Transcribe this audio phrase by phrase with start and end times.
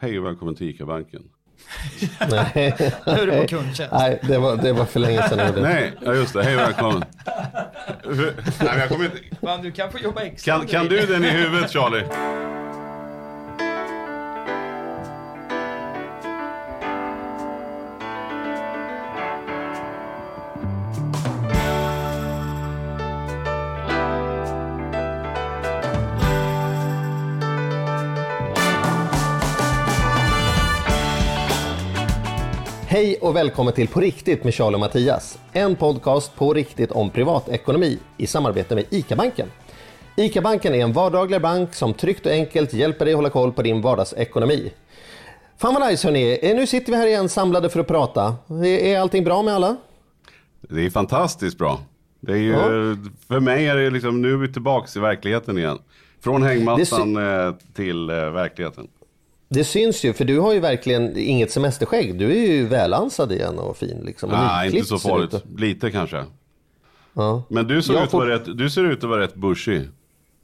[0.00, 1.22] Hej och välkommen till ICA-banken.
[2.30, 2.74] Nej.
[3.06, 3.92] Nu är du på kundtjänst.
[3.92, 5.60] Nej, det var, det var för länge sedan det.
[5.60, 6.42] Nej, ja just det.
[6.42, 7.04] Hej och välkommen.
[8.60, 9.18] Nej, jag kommer inte...
[9.40, 10.58] Fan, du kan få jobba extra.
[10.58, 12.04] Kan, kan du den i huvudet Charlie?
[33.24, 35.38] Och välkommen till På riktigt med Charlie och Mattias.
[35.52, 39.48] En podcast på riktigt om privatekonomi i samarbete med ICA-banken.
[40.16, 43.80] ICA-banken är en vardaglig bank som tryggt och enkelt hjälper dig hålla koll på din
[43.80, 44.72] vardagsekonomi.
[45.58, 48.36] Fan vad nice hörni, Eh, nu sitter vi här igen samlade för att prata.
[48.64, 49.76] Är allting bra med alla?
[50.60, 51.80] Det är fantastiskt bra.
[52.20, 52.66] Det är ju, Ja.
[53.28, 55.78] För mig är det liksom, nu är vi tillbaks i verkligheten igen.
[56.20, 58.88] Från hängmattan eh, till eh, verkligheten.
[59.54, 62.18] Det syns ju, för du har ju verkligen inget semesterskägg.
[62.18, 64.02] Du är ju välansad igen och fin.
[64.04, 64.30] Liksom.
[64.30, 65.44] Och Nej, inte så farligt.
[65.56, 66.24] Lite kanske.
[67.14, 67.42] Ja.
[67.48, 69.88] Men du ser, Jag ut får- rätt, du ser ut att vara rätt bushig.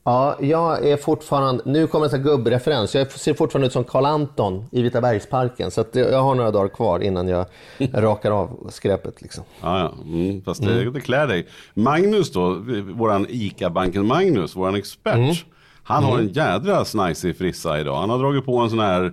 [0.05, 2.94] Ja, jag är fortfarande, nu kommer en gubbreferens.
[2.94, 5.70] Jag ser fortfarande ut som Karl Anton i Vita bergsparken.
[5.70, 7.47] Så jag har några dagar kvar innan jag
[7.92, 9.22] rakar av skräpet.
[9.22, 9.45] Liksom.
[9.62, 9.92] Ja, ja.
[10.05, 11.47] Mm, fast det, det klär dig.
[11.74, 12.55] Magnus då,
[12.95, 15.14] våran ICA-banken Magnus, våran expert.
[15.14, 15.34] Mm.
[15.83, 18.00] Han har en jädra snajsig frissa idag.
[18.00, 19.12] Han har dragit på en sån här,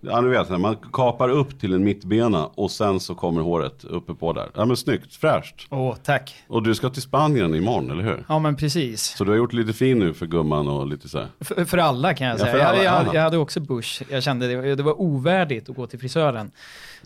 [0.00, 4.14] ja du vet, man kapar upp till en mittbena och sen så kommer håret uppe
[4.14, 4.48] på där.
[4.54, 5.66] Ja men snyggt, fräscht.
[5.70, 6.34] Åh, tack.
[6.48, 8.24] Och du ska till Spanien imorgon, eller hur?
[8.28, 9.02] Ja, men precis.
[9.16, 11.28] Så du har gjort lite fin nu för gumman och lite så här.
[11.40, 12.52] För, för alla kan jag Ja, säga.
[12.52, 13.02] för alla, jag, ja.
[13.06, 14.02] jag, jag hade också bush.
[14.10, 16.50] Jag kände det, det var ovärdigt att gå till frisören.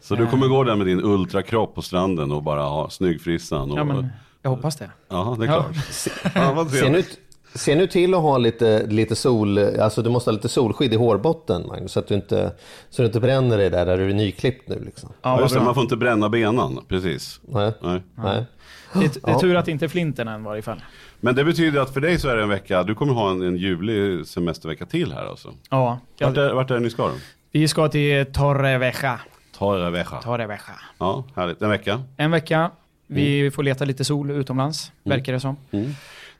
[0.03, 3.70] Så du kommer gå där med din ultrakropp på stranden och bara ha snygg frissan.
[3.70, 4.08] Och, Ja, men
[4.42, 4.91] jag hoppas det.
[5.08, 5.62] Ja, det är Ja.
[5.62, 5.77] klart.
[6.34, 7.19] Ja, vad Se nu, trevligt.
[7.55, 10.97] Se nu till att ha lite, lite sol, alltså du måste ha lite solskydd i
[10.97, 12.53] hårbotten Magnus, så att du inte,
[12.91, 14.83] så du inte bränner dig där, där du är nyklippt nu.
[14.84, 15.12] Liksom.
[15.23, 17.41] Ja, just det, man får inte bränna benen, precis.
[17.48, 18.03] Nej, Nej.
[18.15, 18.45] nej.
[18.93, 20.83] Det, är- det är tur att det inte är flinten än i varje fall.
[21.21, 23.43] Men det betyder att för dig så är det en vecka, du kommer ha en,
[23.43, 25.55] en ljuvlig semestervecka till här alltså.
[25.71, 27.12] Ja, Vart är, vart är det ni ska då?
[27.53, 29.21] vi ska till Torrevieja.
[29.59, 30.05] Torrevieja.
[30.22, 30.60] Torrevieja.
[30.99, 31.62] Ja, härligt.
[31.62, 32.03] En vecka.
[32.16, 32.71] En vecka.
[33.06, 35.56] Vi får leta lite sol utomlands, verkar det som.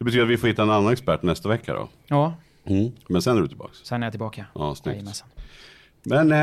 [0.01, 1.89] Det betyder att vi får hitta en annan expert nästa vecka då.
[2.07, 2.35] Ja,
[3.09, 3.79] Men sen är du tillbaks.
[3.85, 4.47] sen är jag tillbaka.
[4.55, 5.25] Ja, snyggt.
[6.03, 6.37] Men eh,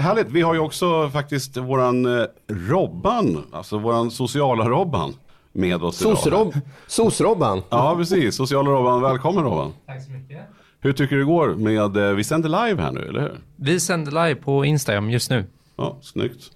[0.00, 5.14] härligt, vi har ju också faktiskt våran eh, Robban, alltså våran sociala Robban
[5.52, 6.16] med oss idag.
[6.16, 7.62] Sos-Rob, Sos-Robban.
[7.70, 8.34] Ja, precis.
[8.36, 9.02] Sociala Robban.
[9.02, 9.72] Välkommen Robban.
[9.86, 10.38] Tack så mycket.
[10.80, 13.40] Hur tycker du det går med, eh, vi sänder live här nu, eller hur?
[13.56, 15.44] Vi sänder live på Instagram just nu.
[15.76, 16.50] Ja, snyggt.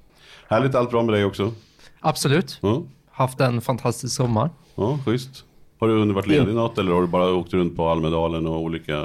[0.48, 1.52] Härligt, allt bra med dig också?
[2.00, 2.58] Absolut.
[2.62, 4.50] Ja, Haft en fantastisk sommar.
[4.74, 5.44] ja schysst.
[5.82, 8.60] Har du under varit ledig något eller har du bara åkt runt på Almedalen och
[8.60, 8.96] olika...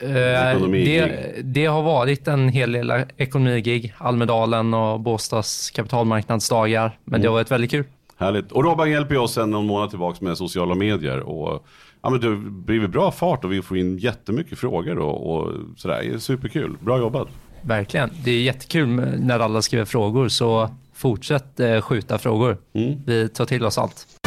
[0.00, 6.98] Eh, det, det har varit en hel del ekonomigig, Almedalen och Båstads kapitalmarknadsdagar.
[7.04, 7.84] Men det har varit väldigt kul.
[8.16, 8.52] Härligt.
[8.52, 11.20] Och Robban hjälper oss sen någon månad tillbaka med sociala medier.
[11.20, 11.66] Och,
[12.02, 16.02] ja, men det blir bra fart och vi får in jättemycket frågor och, och sådär.
[16.02, 16.76] Det är superkul.
[16.80, 17.28] Bra jobbat.
[17.62, 18.10] Verkligen.
[18.24, 18.88] Det är jättekul
[19.18, 22.58] när alla skriver frågor, så fortsätt eh, skjuta frågor.
[23.06, 24.21] Vi tar till oss allt.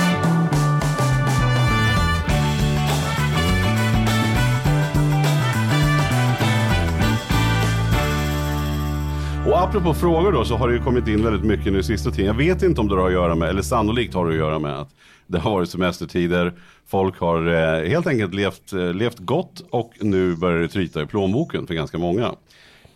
[9.65, 12.25] Apropå frågor då så har det ju kommit in väldigt mycket nu sista tiden.
[12.25, 14.59] Jag vet inte om det har att göra med, eller sannolikt har det att göra
[14.59, 14.95] med att
[15.27, 16.53] det har varit semestertider.
[16.87, 21.05] Folk har eh, helt enkelt levt, eh, levt gott och nu börjar det tryta i
[21.05, 22.35] plånboken för ganska många.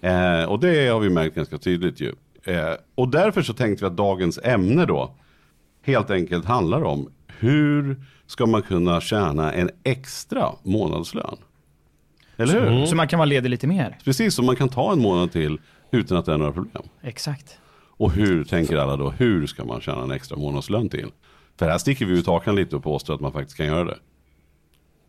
[0.02, 2.14] Eh, och det har vi märkt ganska tydligt ju.
[2.44, 5.16] Eh, och därför så tänkte vi att dagens ämne då
[5.86, 7.96] helt enkelt handlar om hur
[8.28, 11.38] ska man kunna tjäna en extra månadslön?
[12.38, 12.86] Eller hur?
[12.86, 13.98] Så man kan vara ledig lite mer.
[14.04, 15.60] Precis som man kan ta en månad till
[15.92, 16.84] utan att det är några problem.
[17.02, 17.58] Exakt.
[17.98, 21.12] Och hur tänker alla då, hur ska man tjäna en extra månadslön till?
[21.60, 23.98] För här sticker vi ut hakan lite och påstår att man faktiskt kan göra det.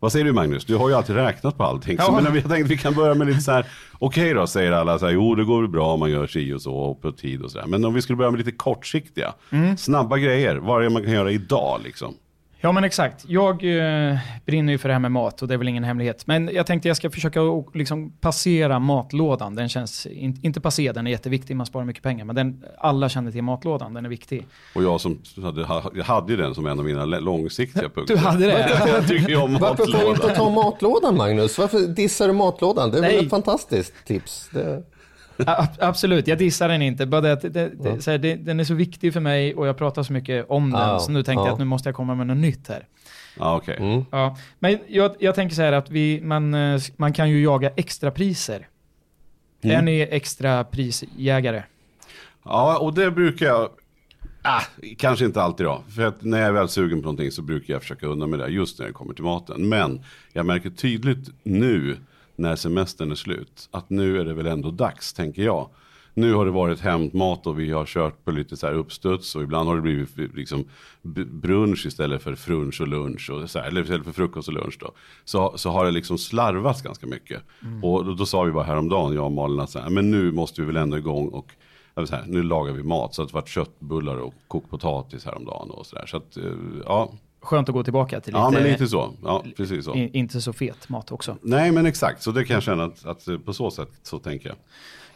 [0.00, 0.64] Vad säger du Magnus?
[0.64, 1.98] Du har ju alltid räknat på allting.
[1.98, 2.20] Så, Ja.
[2.20, 3.66] men jag tänkte att vi kan börja med lite så här,
[3.98, 6.62] okej då säger alla så här, jo det går bra om man gör si och
[6.62, 7.66] så och på tid och så där.
[7.66, 9.76] Men om vi skulle börja med lite kortsiktiga, Mm.
[9.76, 12.14] snabba grejer, vad är det man kan göra idag liksom?
[12.62, 13.24] Ja men exakt.
[13.28, 16.26] Jag eh, brinner ju för det här med mat och det är väl ingen hemlighet.
[16.26, 17.40] Men jag tänkte jag ska försöka
[17.74, 19.54] liksom passera matlådan.
[19.54, 22.24] Den känns, in, inte passera, den är jätteviktig, man sparar mycket pengar.
[22.24, 24.46] Men den, alla känner till matlådan, den är viktig.
[24.74, 25.60] Och jag som hade,
[25.94, 28.14] jag hade ju den som en av mina långsiktiga punkter.
[28.14, 28.80] Du hade det?
[28.86, 31.58] jag tycker ju om Varför får du inte ta matlådan Magnus?
[31.58, 32.90] Varför dissar du matlådan?
[32.90, 33.24] Det är väl Nej.
[33.24, 34.50] ett fantastiskt tips.
[34.52, 34.82] Det...
[35.78, 37.06] Absolut, jag dissar den inte.
[37.06, 39.66] Bara det, att det, det, så här, det, den är så viktig för mig och
[39.66, 41.00] jag pratar så mycket om den.
[41.00, 41.46] Så nu tänkte ja.
[41.46, 42.86] jag att nu måste jag komma med något nytt här.
[43.38, 43.76] Ja, okej.
[43.80, 44.04] Mm.
[44.10, 47.70] Ja, men jag, jag tänker så här att vi, man, eh, man kan ju jaga
[47.76, 48.66] extrapriser.
[49.62, 51.62] Är ni extra prisjägare?
[52.44, 53.70] Ja, och det brukar jag,
[54.42, 54.62] ah,
[54.98, 55.82] kanske inte alltid då.
[55.88, 58.38] För att när jag är väl sugen på någonting så brukar jag försöka undan med
[58.38, 59.68] det just när det kommer till maten.
[59.68, 61.96] Men jag märker tydligt nu
[62.40, 65.68] när semestern är slut att nu är det väl ändå dags, tänker jag.
[66.14, 69.42] Nu har det varit hämtmat och vi har kört på lite så här uppstuds och
[69.42, 70.64] ibland har det blivit liksom
[71.26, 73.30] brunch istället för frunch och lunch.
[73.30, 74.90] Och så här, eller istället för frukost och lunch då.
[75.24, 77.42] Så, så har det liksom slarvats ganska mycket.
[77.82, 80.32] Och då, då sa vi bara häromdagen, jag och Malin, att så här, men nu
[80.32, 81.52] måste vi väl ändå igång och
[81.96, 83.14] här, nu lagar vi mat.
[83.14, 86.06] Så att det var köttbullar och kokt potatis häromdagen och sådär.
[86.06, 86.52] Så att, eh,
[86.84, 89.14] ja, Skönt att gå tillbaka till lite, ja men lite så.
[89.22, 89.94] Ja, precis så.
[89.94, 91.36] inte så fet mat också.
[91.42, 94.18] Nej men exakt, så det kan jag känna att, att eh, på så sätt så
[94.18, 94.56] tänker jag.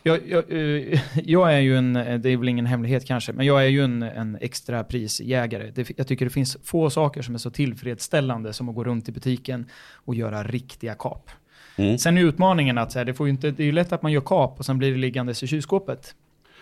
[0.02, 3.64] Jag, jag, eh, jag är ju en, det är väl ingen hemlighet kanske, men jag
[3.64, 5.70] är ju en, en extra prisjägare.
[5.74, 9.08] Det, jag tycker det finns få saker som är så tillfredsställande som att gå runt
[9.08, 11.30] i butiken och göra riktiga kap.
[11.76, 11.98] Mm.
[11.98, 14.20] Sen är utmaningen att här, det, får inte, det är ju lätt att man gör
[14.20, 16.14] kap och sen blir det liggandes i kylskåpet.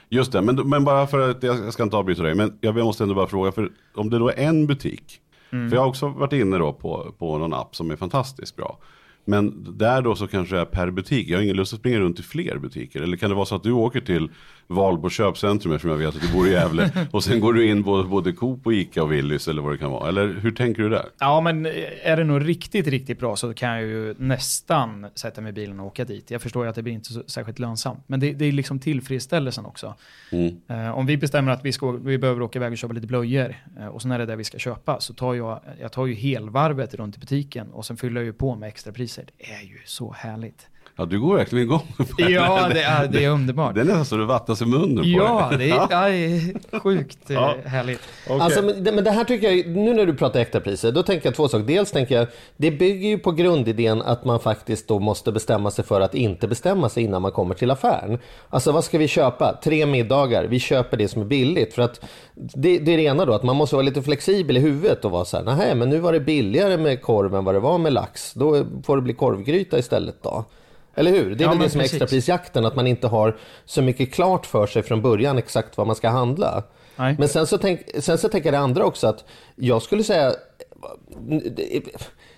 [0.09, 3.05] Just det, men, men bara för att jag ska inte avbryta dig, men jag måste
[3.05, 5.21] ändå bara fråga, för om det då är en butik,
[5.53, 5.69] Mm.
[5.69, 8.79] för jag har också varit inne då på, på någon app som är fantastiskt bra.
[9.25, 12.21] Men där då så kanske är per butik, jag har ingen lust att springa runt
[12.21, 13.03] i fler butiker.
[13.03, 14.31] Eller kan det vara så att du åker till
[14.73, 16.91] Valbo köpcentrum eftersom jag vet att du bor i Gävle.
[17.11, 19.79] och sen går du in på både Coop och Ica och Willys eller vad det
[19.79, 20.09] kan vara.
[20.09, 21.05] Eller hur tänker du där?
[21.19, 21.73] Ja, men eh,
[22.03, 25.81] är det nog riktigt, riktigt bra så kan jag ju nästan sätta mig i bilen
[25.81, 26.31] och åka dit.
[26.31, 28.79] Jag förstår ju att det blir inte så särskilt lönsamt, men det, det är liksom
[28.79, 29.95] tillfredsställelsen också.
[30.33, 30.57] Mm.
[30.69, 33.57] Eh, om vi bestämmer att vi, ska, vi behöver åka iväg och köpa lite blöjor
[33.79, 36.15] eh, och sen är det det vi ska köpa så tar jag, jag tar ju
[36.15, 39.25] helvarvet runt i butiken och sen fyller jag ju på med extra priser.
[39.39, 40.69] Det är ju så härligt.
[40.97, 42.05] Ja, du går verkligen igång på.
[42.19, 43.75] Ja, det är, det är underbart.
[43.75, 45.67] Det är nästan så du vattnas i munnen på Ja, det.
[45.67, 47.55] ja, det är sjukt eh, Ja.
[47.65, 48.01] härligt.
[48.31, 51.27] Alltså, men, det, men det här tycker jag, nu när du pratar extrapriser, då tänker
[51.27, 51.65] jag två saker.
[51.67, 52.27] Dels tänker jag,
[52.57, 56.49] det bygger ju på grundidén att man faktiskt då måste bestämma sig för att inte
[56.49, 58.19] bestämma sig innan man kommer till affären.
[58.49, 59.59] Alltså vad ska vi köpa?
[59.65, 61.75] Tre middagar, vi köper det som är billigt.
[61.75, 62.01] För att
[62.35, 65.11] det, det är det ena då, att man måste vara lite flexibel i huvudet och
[65.11, 67.79] vara så här, nej men nu var det billigare med korv än vad det var
[67.79, 68.33] med lax.
[68.35, 70.45] Då får det bli korvgryta istället då.
[70.95, 71.35] Eller hur?
[71.35, 74.47] Det är Ja, väl det som är extraprisjakten, att man inte har så mycket klart
[74.47, 76.63] för sig från början exakt vad man ska handla.
[76.97, 77.17] Nej.
[77.19, 79.25] Men sen så, tänk, sen så tänker jag det andra också att
[79.57, 80.33] jag skulle säga,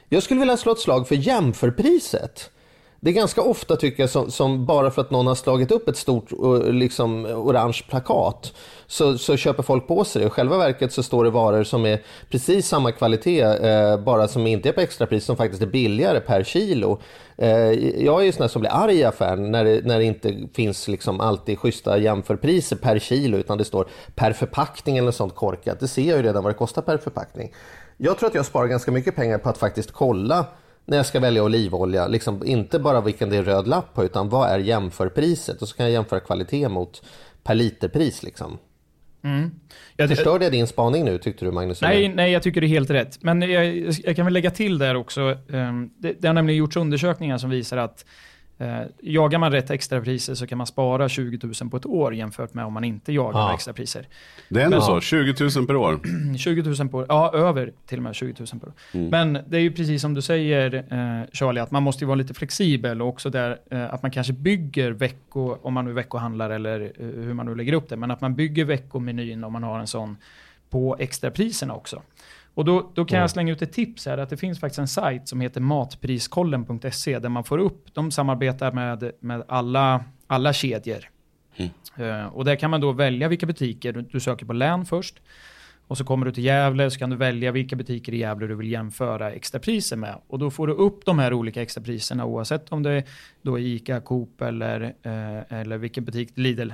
[0.08, 2.50] jag skulle vilja slå ett slag för jämförpriset.
[3.04, 5.88] Det är ganska ofta tycker jag som, som bara för att någon har slagit upp
[5.88, 8.52] ett stort eh, liksom, orange plakat
[8.86, 10.26] så, så köper folk på sig det.
[10.26, 14.46] I själva verket så står det varor som är precis samma kvalitet eh, bara som
[14.46, 17.00] inte är på extrapris som faktiskt är billigare per kilo.
[17.36, 17.48] Eh,
[18.04, 20.48] jag är ju sån här som blir arg i affären när det, när det inte
[20.54, 25.34] finns liksom alltid schyssta jämförpriser per kilo utan det står per förpackning eller något sånt
[25.34, 25.80] korkat.
[25.80, 27.52] Det ser jag ju redan vad det kostar per förpackning.
[27.96, 30.46] Jag tror att jag sparar ganska mycket pengar på att faktiskt kolla
[30.86, 34.28] när jag ska välja olivolja, liksom inte bara vilken det är röd lapp på, utan
[34.28, 35.62] vad är jämförpriset?
[35.62, 37.02] Och så kan jag jämföra kvalitet mot
[37.42, 38.22] per literpris.
[38.22, 38.58] Liksom.
[39.96, 41.82] Jag, Förstörde jag din spaning nu, tyckte du Magnus?
[41.82, 43.22] Nej, nej, jag tycker det är helt rätt.
[43.22, 45.38] Men jag, jag kan väl lägga till där också.
[45.52, 48.04] ehm, det, det har nämligen gjorts undersökningar som visar att
[48.58, 52.54] eh, jagar man rätt extrapriser så kan man spara 20 000 på ett år jämfört
[52.54, 53.54] med om man inte jagar Ja.
[53.54, 54.08] extrapriser.
[54.48, 56.00] Det är ändå så, 20 000 per år.
[56.38, 58.72] 20 000 på ja över till och med 20 000 på år.
[59.10, 62.14] Men det är ju precis som du säger eh, Charlie, att man måste ju vara
[62.16, 66.50] lite flexibel och också där eh, att man kanske bygger vecko, om man nu veckohandlar
[66.50, 69.62] eller eh, hur man nu lägger upp det, men att man bygger veckomenyn om man
[69.62, 70.16] har en sån
[70.70, 72.02] på extrapriserna också.
[72.54, 74.88] Och då, då kan jag slänga ut ett tips här, att det finns faktiskt en
[74.88, 81.10] sajt som heter matpriskollen.se där man får upp, de samarbetar med, med alla, alla kedjor.
[81.96, 85.20] Eh, och där kan man då välja vilka butiker, du, du söker på län först,
[85.86, 88.54] och så kommer du till Gävle så kan du välja vilka butiker i Gävle du
[88.54, 90.14] vill jämföra extrapriser med.
[90.26, 93.04] Och då får du upp de här olika extrapriserna oavsett om det är
[93.42, 96.70] då Ica, Coop eller, eh, eller vilken butik, Lidl,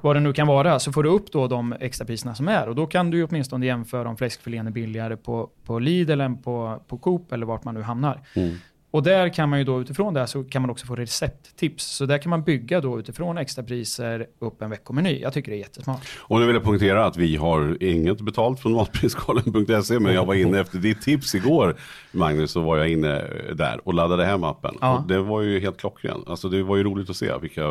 [0.00, 2.68] vad det nu kan vara, så får du upp då de extrapriserna som är.
[2.68, 6.42] Och då kan du ju åtminstone jämföra om fläskfilén är billigare på, på Lidl än
[6.42, 8.20] på, på Coop eller vart man nu hamnar.
[8.34, 8.56] Mm.
[8.90, 11.84] Och där kan man ju då utifrån det här så kan man också få recepttips.
[11.84, 15.20] Så där kan man bygga då utifrån extrapriser upp en veckomeny.
[15.20, 16.08] Jag tycker det är jättesmart.
[16.18, 20.34] Och nu vill jag poängtera att vi har inget betalt från matpriskollen.se men jag var
[20.34, 21.76] inne efter ditt tips igår
[22.12, 24.74] Magnus så var jag inne där och laddade hem appen.
[24.80, 25.04] Ja.
[25.08, 26.24] Det var ju helt klockren.
[26.26, 27.62] Alltså det var ju roligt att se vilka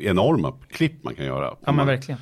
[0.00, 1.54] enorma klipp man kan göra.
[1.64, 2.20] Ja men verkligen.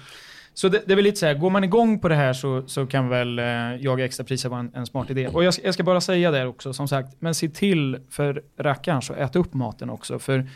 [0.55, 2.63] Så det, det är väl lite så här, går man igång på det här så,
[2.67, 3.45] så kan väl eh,
[3.81, 5.29] jaga extrapriser vara en, en smart idé.
[5.29, 8.43] Och jag, ska- jag ska bara säga där också, som sagt, men se till för
[8.59, 10.19] rackarn så ät upp maten också.
[10.19, 10.49] För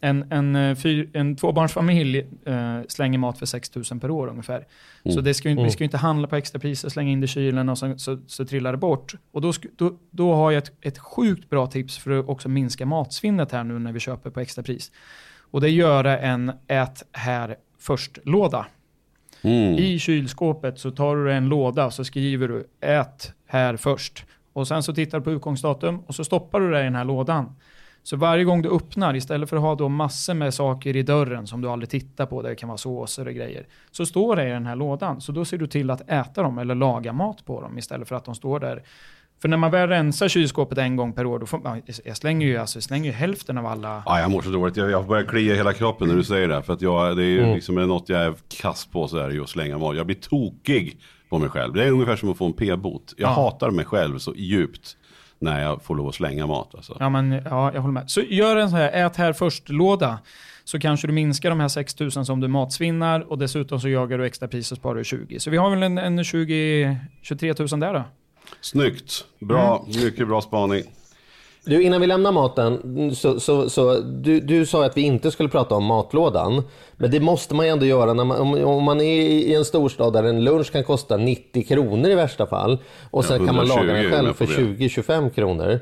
[0.00, 4.66] en, en, eh, fyr, en tvåbarnsfamilj eh, slänger mat för 6 000 per år ungefär.
[5.14, 7.68] Så det ska, vi ska ju inte handla på extrapriser, slänga in det i kylen
[7.68, 9.14] och så, så, så trillar det bort.
[9.32, 12.86] Och då, då, då har jag ett, ett sjukt bra tips för att också minska
[12.86, 14.92] matsvinnet här nu när vi köper på extrapris.
[15.50, 18.66] Och det gör en ät här först-låda.
[19.42, 19.74] Mm.
[19.74, 24.24] I kylskåpet så tar du en låda så skriver du ät här först.
[24.52, 27.04] Och sen så tittar du på utgångsdatum och så stoppar du det i den här
[27.04, 27.56] lådan.
[28.02, 31.46] Så varje gång du öppnar, istället för att ha då massor med saker i dörren
[31.46, 34.48] som du aldrig tittar på, där det kan vara såser och grejer, så står det
[34.48, 35.20] i den här lådan.
[35.20, 38.16] Så då ser du till att äta dem eller laga mat på dem istället för
[38.16, 38.82] att de står där.
[39.42, 42.46] För när man väl rensar kylskåpet en gång per år, då får man, jag slänger
[42.46, 44.02] ju, alltså, jag slänger ju hälften av alla...
[44.06, 44.76] Ja, jag mår så dåligt.
[44.76, 46.62] Jag, jag börjar klia hela kroppen när du säger det.
[46.62, 47.54] För att jag, det är ju Mm.
[47.54, 49.96] liksom något jag är kass på så är det ju att slänga mat.
[49.96, 50.96] Jag blir tokig
[51.30, 51.72] på mig själv.
[51.74, 53.14] Det är ungefär som att få en p-bot.
[53.16, 53.34] Jag Ja.
[53.34, 54.96] hatar mig själv så djupt
[55.38, 56.74] när jag får lov att slänga mat.
[56.74, 56.96] Alltså.
[57.00, 58.10] Ja, men ja, jag håller med.
[58.10, 60.18] Så gör en sån här ät här först-låda.
[60.64, 64.26] Så kanske du minskar de här 6000 som du matsvinnar och dessutom så jagar du
[64.26, 65.40] extra pris och sparar du 20.
[65.40, 68.04] Så vi har väl en, en 20, 23 000 där då.
[68.60, 69.24] Snyggt.
[69.38, 70.84] Bra, mycket bra spaning.
[71.64, 75.48] Du, innan vi lämnar maten, så, så, så, du, du sa att vi inte skulle
[75.48, 76.62] prata om matlådan.
[76.96, 79.64] Men det måste man ju ändå göra när man, om, om man är i en
[79.64, 82.78] storstad där en lunch kan kosta 90 kronor i värsta fall.
[83.10, 84.86] Och sen Ja, kan man laga 120 den själv för på det.
[84.86, 85.80] 20-25 kronor.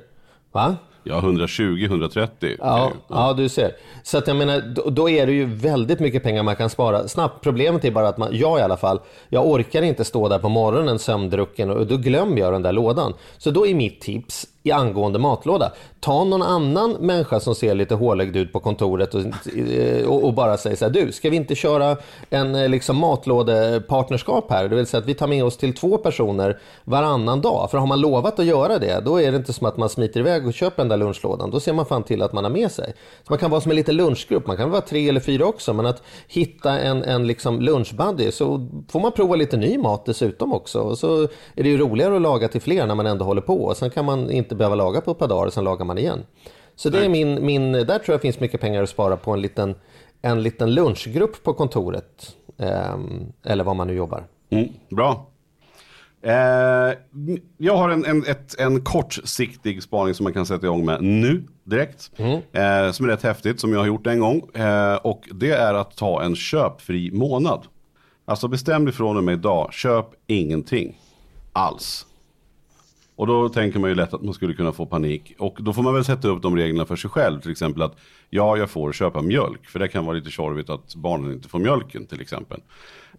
[0.52, 0.76] Va?
[1.08, 2.56] Ja, 120-130.
[2.58, 3.72] Ja, ja, du ser.
[4.02, 7.08] Så att jag menar, då, då är det ju väldigt mycket pengar man kan spara
[7.08, 7.44] snabbt.
[7.44, 10.48] Problemet är bara att man, jag i alla fall, jag orkar inte stå där på
[10.48, 13.14] morgonen sömndrucken och då glömmer jag den där lådan.
[13.38, 17.94] Så då är mitt tips i angående matlåda, ta någon annan människa som ser lite
[17.94, 19.22] hålögd ut på kontoret och,
[20.06, 21.96] och, och bara säga så här, du, ska vi inte köra
[22.30, 24.68] en eh, liksom matlådepartnerskap här?
[24.68, 27.70] Det vill säga att vi tar med oss till två personer varannan dag.
[27.70, 30.20] För har man lovat att göra det, då är det inte som att man smiter
[30.20, 31.50] iväg och köper den där lunchlådan.
[31.50, 32.92] Då ser man fan till att man har med sig.
[33.22, 35.72] Så man kan vara som en liten lunchgrupp, man kan vara tre eller fyra också,
[35.72, 40.52] men att hitta en, en liksom lunchbuddy så får man prova lite ny mat dessutom
[40.52, 40.80] också.
[40.80, 43.64] Och så är det ju roligare att laga till fler när man ändå håller på.
[43.64, 45.98] Och sen kan man inte behöva laga på ett par dagar och sen lagar man
[45.98, 46.22] igen.
[46.76, 49.40] Så det är min, min, där tror jag finns mycket pengar att spara på en
[49.40, 49.74] liten,
[50.22, 52.36] en liten lunchgrupp på kontoret.
[52.58, 54.26] Ehm, eller var man nu jobbar.
[54.50, 55.26] Mm, bra.
[56.22, 56.98] Eh,
[57.56, 61.44] jag har en, en, ett, en kortsiktig spaning som man kan sätta igång med nu
[61.64, 62.10] direkt.
[62.52, 64.50] Eh, som är rätt häftigt, som jag har gjort en gång.
[64.54, 67.66] Eh, och det är att ta en köpfri månad.
[68.24, 70.98] Alltså bestäm dig från och med idag, köp ingenting
[71.52, 72.06] alls.
[73.18, 75.34] Och då tänker man ju lätt att man skulle kunna få panik.
[75.38, 77.40] Och då får man väl sätta upp de reglerna för sig själv.
[77.40, 77.96] Till exempel att
[78.30, 79.66] ja, jag får köpa mjölk.
[79.66, 82.60] För det kan vara lite tjorvigt att barnen inte får mjölken till exempel.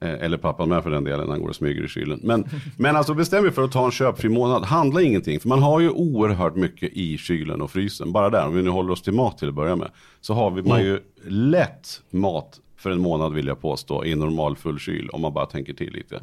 [0.02, 2.20] Eh, eller pappan med för den delen, han går och smyger i kylen.
[2.24, 2.46] Men,
[2.78, 4.64] men alltså bestäm er för att ta en köpfri månad.
[4.64, 5.40] Handla ingenting.
[5.40, 8.12] För man har ju oerhört mycket i kylen och frysen.
[8.12, 9.92] Bara där, om vi nu håller oss till mat till att börja med.
[10.22, 14.06] Så har vi man ju lätt mat för en månad vill jag påstå.
[14.06, 15.10] I normal full kyl.
[15.10, 16.20] Om man bara tänker till lite.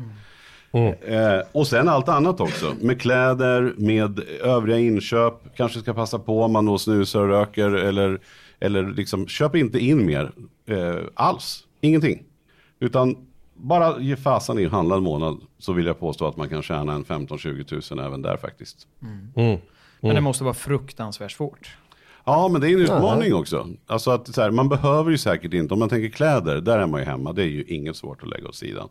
[0.76, 2.74] Eh, och sen allt annat också.
[2.80, 5.34] Med kläder, med övriga inköp.
[5.56, 7.70] Kanske ska passa på om man då snusar och röker.
[7.70, 8.20] Eller,
[8.60, 10.30] eller liksom, köp inte in mer
[10.66, 11.64] eh, alls.
[11.80, 12.22] Ingenting.
[12.80, 13.16] Utan
[13.54, 15.40] bara ge fasen i att handla en månad.
[15.58, 18.86] Så vill jag påstå att man kan tjäna en 15-20 tusen även där faktiskt.
[20.00, 21.76] Men det måste vara fruktansvärt svårt.
[22.24, 23.68] Ja, men det är en utmaning också.
[23.86, 26.86] Alltså att så här, man behöver ju säkert inte, om man tänker kläder, där är
[26.86, 27.32] man ju hemma.
[27.32, 28.88] Det är ju inget svårt att lägga åt sidan.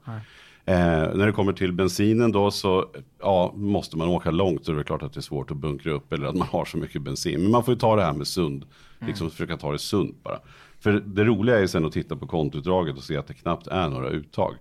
[0.67, 2.85] Eh, när det kommer till bensinen då så,
[3.19, 5.91] ja, måste man åka långt så är det klart att det är svårt att bunkra
[5.91, 7.41] upp eller att man har så mycket bensin.
[7.41, 8.65] Men man får ju ta det här med sund,
[9.07, 10.39] liksom försöka ta det sunt bara.
[10.79, 13.67] För det roliga är ju sen att titta på kontoutdraget och se att det knappt
[13.67, 14.55] är några uttag.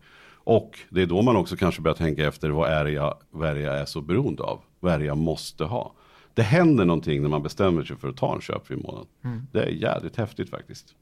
[0.45, 3.49] Och det är då man också kanske börjar tänka efter, vad är det jag, vad
[3.49, 4.61] är, jag är så beroende av?
[4.81, 5.93] Vad är det jag måste ha?
[6.35, 9.07] Det händer någonting när man bestämmer sig för att ta en köpfri månad.
[9.53, 10.95] Det är jävligt häftigt faktiskt.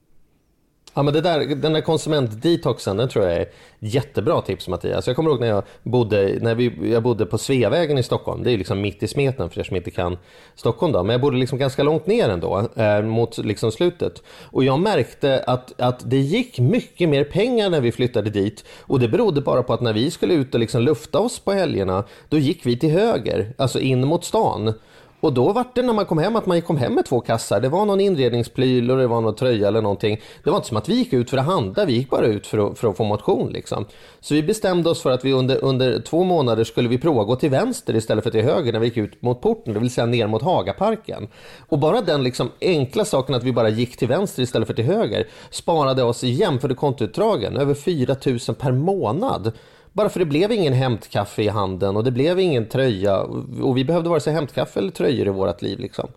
[0.94, 5.06] Ja, men det där, den där konsumentdetoxen, den tror jag är jättebra tips Mattias.
[5.06, 8.42] Jag kommer ihåg när jag bodde, när vi, jag bodde på Sveavägen i Stockholm.
[8.42, 10.18] Det är ju liksom mitt i smeten för er som inte kan
[10.54, 11.02] Stockholm då.
[11.02, 14.22] Men jag bodde liksom ganska långt ner ändå, eh, mot liksom slutet.
[14.40, 18.64] Och jag märkte att, att det gick mycket mer pengar när vi flyttade dit.
[18.80, 21.52] Och det berodde bara på att när vi skulle ut och liksom lufta oss på
[21.52, 24.74] helgerna, då gick vi till höger, alltså in mot stan.
[25.22, 27.60] Och då var det när man kom hem att man kom hem med två kassar.
[27.60, 30.20] Det var någon inredningspryl och det var någon tröja eller någonting.
[30.44, 32.46] Det var inte som att vi gick ut för att handla, vi gick bara ut
[32.46, 33.52] för att, för att få motion.
[33.52, 33.86] Liksom.
[34.20, 37.26] Så vi bestämde oss för att vi under, under två månader skulle vi prova att
[37.26, 39.90] gå till vänster istället för till höger när vi gick ut mot porten, det vill
[39.90, 41.28] säga ner mot Hagaparken.
[41.68, 44.84] Och bara den liksom enkla saken att vi bara gick till vänster istället för till
[44.84, 49.52] höger sparade oss igen för kontoutdragen över 4 000 per månad.
[49.92, 53.20] Bara för det blev ingen hämtkaffe i handen och det blev ingen tröja
[53.62, 55.78] och vi behövde vare sig hämtkaffe eller tröjor i vårt liv.
[55.78, 56.08] Liksom.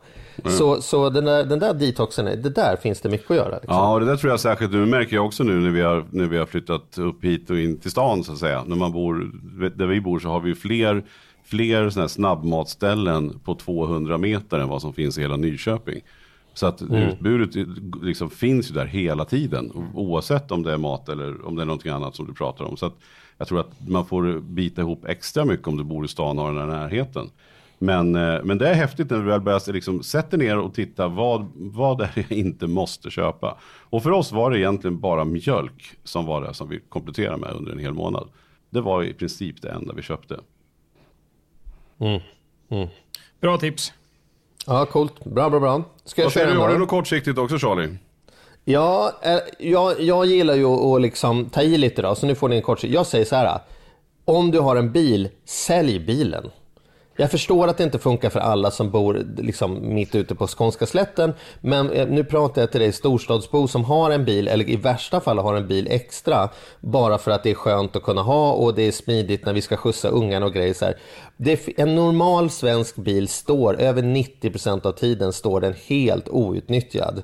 [0.43, 3.55] Så, så den, där, den där detoxen, det där finns det mycket att göra.
[3.55, 3.75] Liksom.
[3.75, 6.05] Ja, och det där tror jag särskilt, nu märker jag också nu när vi, har,
[6.09, 8.63] när vi har flyttat upp hit och in till stan så att säga.
[8.67, 9.31] När man bor,
[9.75, 11.03] där vi bor så har vi fler,
[11.43, 16.01] fler såna här snabbmatställen på 200 meter än vad som finns i hela Nyköping.
[16.53, 17.67] Så att utbudet
[18.01, 19.91] liksom finns ju där hela tiden.
[19.93, 22.77] Oavsett om det är mat eller om det är någonting annat som du pratar om.
[22.77, 22.93] Så att
[23.37, 26.45] jag tror att man får bita ihop extra mycket om du bor i stan och
[26.45, 27.29] har den här närheten.
[27.77, 31.07] Men, eh, men det är häftigt när du väl börjar liksom, sätta ner och titta
[31.07, 33.57] vad, vad är det jag inte måste köpa.
[33.89, 37.51] Och för oss var det egentligen bara mjölk som var det som vi kompletterade med
[37.51, 38.29] under en hel månad.
[38.69, 40.39] Det var i princip det enda vi köpte.
[43.41, 43.93] Bra tips.
[44.67, 45.23] Ja, coolt.
[45.25, 45.83] Bra, bra, bra.
[46.05, 47.97] Ska jag Vad säger köra du, har du något kortsiktigt också Charlie?
[48.67, 52.49] Ja, eh, jag, jag gillar ju att liksom ta i lite då, så nu får
[52.49, 52.83] ni en kort...
[52.83, 53.59] Jag säger så här.
[54.25, 56.51] Om du har en bil, sälj bilen.
[57.17, 60.85] Jag förstår att det inte funkar för alla som bor liksom mitt ute på skånska
[60.85, 61.33] slätten.
[61.61, 65.19] Men eh, nu pratar jag till dig storstadsbo som har en bil, eller i värsta
[65.19, 66.49] fall har en bil extra.
[66.79, 69.61] Bara för att det är skönt att kunna ha och det är smidigt när vi
[69.61, 70.73] ska skjutsa ungarna och grejer.
[70.73, 70.97] Så här.
[71.37, 77.23] Det, en normal svensk bil står, över 90% av tiden står den helt outnyttjad.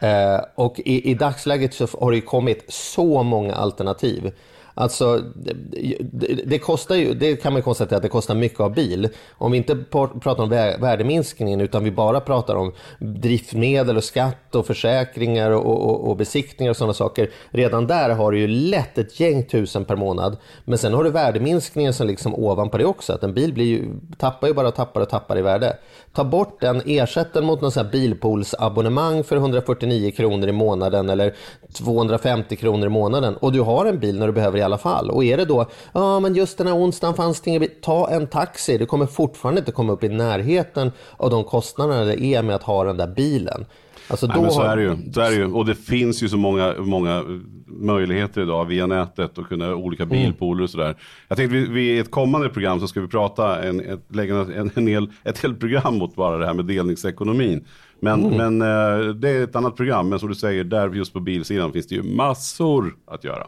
[0.00, 4.32] Eh, och i, i dagsläget så har det ju kommit så många alternativ.
[4.74, 9.08] Alltså, det, det, kostar ju, det kan man konstatera att det kostar mycket av bil.
[9.30, 9.76] Om vi inte
[10.20, 10.48] pratar om
[10.80, 16.70] värdeminskningen utan vi bara pratar om driftmedel och skatt och försäkringar och, och, och besiktningar
[16.70, 17.30] och sådana saker.
[17.50, 20.36] Redan där har du ju lätt ett gäng tusen per månad.
[20.64, 23.12] Men sen har du värdeminskningen som liksom ovanpå det också.
[23.12, 23.84] Att en bil blir ju,
[24.18, 25.76] tappar ju bara tappar och tappar i värde.
[26.12, 31.10] Ta bort den, ersätt den mot någon sån här bilpoolsabonnemang för 149 kronor i månaden
[31.10, 31.34] eller
[31.72, 35.10] 250 kronor i månaden och du har en bil när du behöver i alla fall.
[35.10, 38.10] Och är det då, ja men just den här onsdagen fanns det ingen bil, ta
[38.10, 38.78] en taxi.
[38.78, 42.62] Du kommer fortfarande inte komma upp i närheten av de kostnaderna det är med att
[42.62, 43.64] ha den där bilen.
[44.08, 45.12] Alltså Nej, men så har- är, det ju.
[45.12, 45.52] så är det ju.
[45.52, 47.24] Och det finns ju så många, många
[47.66, 50.96] möjligheter idag via nätet och kunna olika bilpooler och sådär.
[51.28, 54.34] Jag tänkte vi, vi i ett kommande program så ska vi prata, en, ett, lägga
[54.34, 57.64] en, en hel, ett helt program mot bara det här med delningsekonomin.
[58.00, 61.20] Men, men eh, det är ett annat program, men som du säger, där just på
[61.20, 63.46] bilsidan finns det ju massor att göra.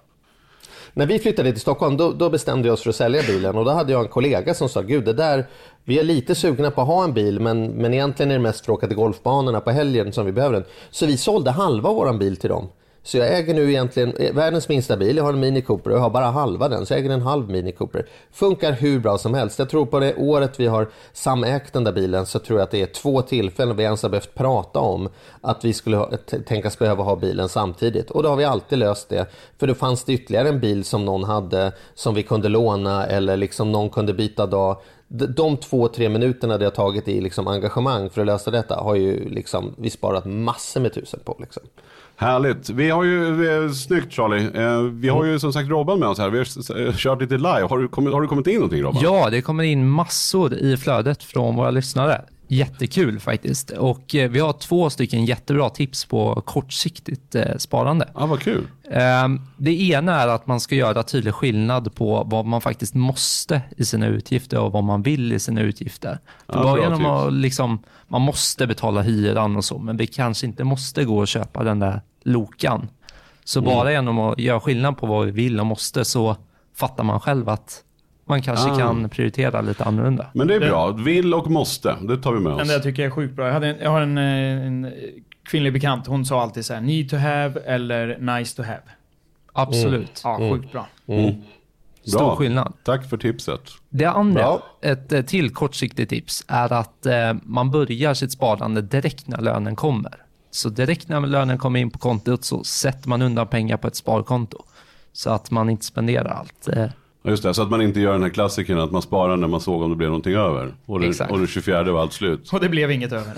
[0.94, 3.64] När vi flyttade till Stockholm då, då bestämde vi oss för att sälja bilen och
[3.64, 5.46] då hade jag en kollega som sa Gud det där,
[5.84, 8.64] vi är lite sugna på att ha en bil men, men egentligen är det mest
[8.64, 10.64] för att åka till golfbanorna på helgen som vi behöver den.
[10.90, 12.68] Så vi sålde halva våran bil till dem.
[13.04, 15.96] Så jag äger nu egentligen eh, världens minsta bil, jag har en Mini Cooper och
[15.96, 18.06] jag har bara halva den, så jag äger en halv Mini Cooper.
[18.32, 19.58] Funkar hur bra som helst.
[19.58, 22.70] Jag tror på det året vi har samägt den där bilen så tror jag att
[22.70, 25.08] det är två tillfällen vi ens har behövt prata om
[25.40, 26.10] att vi skulle ha,
[26.46, 28.10] tänkas behöva ha bilen samtidigt.
[28.10, 29.26] Och då har vi alltid löst det.
[29.58, 33.36] För då fanns det ytterligare en bil som någon hade som vi kunde låna eller
[33.36, 34.76] liksom någon kunde byta dag.
[35.08, 38.74] De, de två, tre minuterna det har tagit i liksom engagemang för att lösa detta
[38.74, 41.36] har ju liksom vi sparat massor med tusen på.
[41.40, 41.62] Liksom.
[42.16, 42.70] Härligt.
[42.70, 44.62] Vi har ju, snyggt Charlie.
[44.62, 46.30] Eh, vi har ju som sagt Robban med oss här.
[46.30, 47.62] Vi har kört lite live.
[47.62, 49.02] Har du kommit, har du kommit in någonting Robban?
[49.02, 52.22] Ja, det kommer in massor i flödet från våra lyssnare.
[52.56, 53.70] Jättekul faktiskt.
[53.70, 58.08] Och eh, vi har två stycken jättebra tips på kortsiktigt eh, sparande.
[58.14, 58.66] Ja, vad kul.
[58.90, 63.62] Ehm, Det ena är att man ska göra tydlig skillnad på vad man faktiskt måste
[63.76, 66.18] i sina utgifter och vad man vill i sina utgifter.
[66.46, 67.08] Ja, För bara genom tips.
[67.08, 71.28] att liksom, man måste betala hyran och så, men vi kanske inte måste gå och
[71.28, 72.88] köpa den där lokan.
[73.44, 73.74] Så Mm.
[73.74, 76.36] bara genom att göra skillnad på vad vi vill och måste så
[76.76, 77.82] fattar man själv att
[78.24, 78.78] man kanske Ah.
[78.78, 80.26] kan prioritera lite annorlunda.
[80.34, 80.90] Men det är bra.
[80.90, 81.96] Vill och måste.
[82.02, 82.68] Det tar vi med Men oss.
[82.68, 83.46] det jag tycker jag är sjukt bra.
[83.46, 84.92] Jag, hade en, jag har en, eh, en
[85.44, 88.82] kvinnlig bekant, hon sa alltid så här: need to have eller nice to have.
[89.52, 90.20] Absolut.
[90.24, 90.86] Ja, sjukt bra.
[92.04, 92.36] Stor Bra.
[92.36, 92.72] skillnad.
[92.84, 93.60] Tack för tipset.
[93.88, 94.62] Det andra, Bra.
[94.82, 99.76] ett eh, till kortsiktigt tips, är att eh, man börjar sitt sparande direkt när lönen
[99.76, 100.12] kommer.
[100.50, 103.96] Så direkt när lönen kommer in på kontot så sätter man undan pengar på ett
[103.96, 104.58] sparkonto.
[105.12, 106.68] Så att man inte spenderar allt.
[107.22, 109.48] Ja, Just det, så att man inte gör den här klassikern att man sparar när
[109.48, 110.74] man såg om det blev någonting över.
[110.86, 111.32] Och den, Exakt.
[111.32, 112.52] och den 24 var allt slut.
[112.52, 113.34] Och det blev inget över.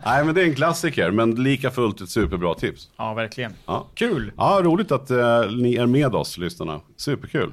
[0.04, 2.90] Nej, men det är en klassiker, men lika fullt ett superbra tips.
[2.96, 3.52] ja, verkligen.
[3.66, 4.32] Ja, Kul!
[4.36, 6.80] ja roligt att eh, ni är med oss, lyssnarna.
[6.96, 7.52] Superkul.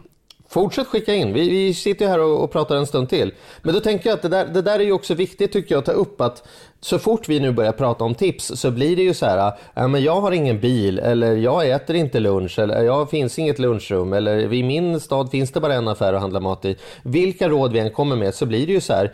[0.50, 1.34] Fortsätt skicka in.
[1.34, 3.34] Vi, vi sitter ju här och, och pratar en stund till.
[3.62, 5.80] Men då tänker jag att det där, det där är ju också viktigt tycker jag
[5.80, 6.48] att ta upp att
[6.82, 9.88] så fort vi nu börjar prata om tips så blir det ju så här, äh,
[9.88, 14.14] men jag har ingen bil eller jag äter inte lunch eller jag finns inget lunchrum
[14.14, 16.76] eller i min stad finns det bara en affär att handla mat i.
[17.04, 19.14] Vilka råd vi än kommer med så blir det ju så här,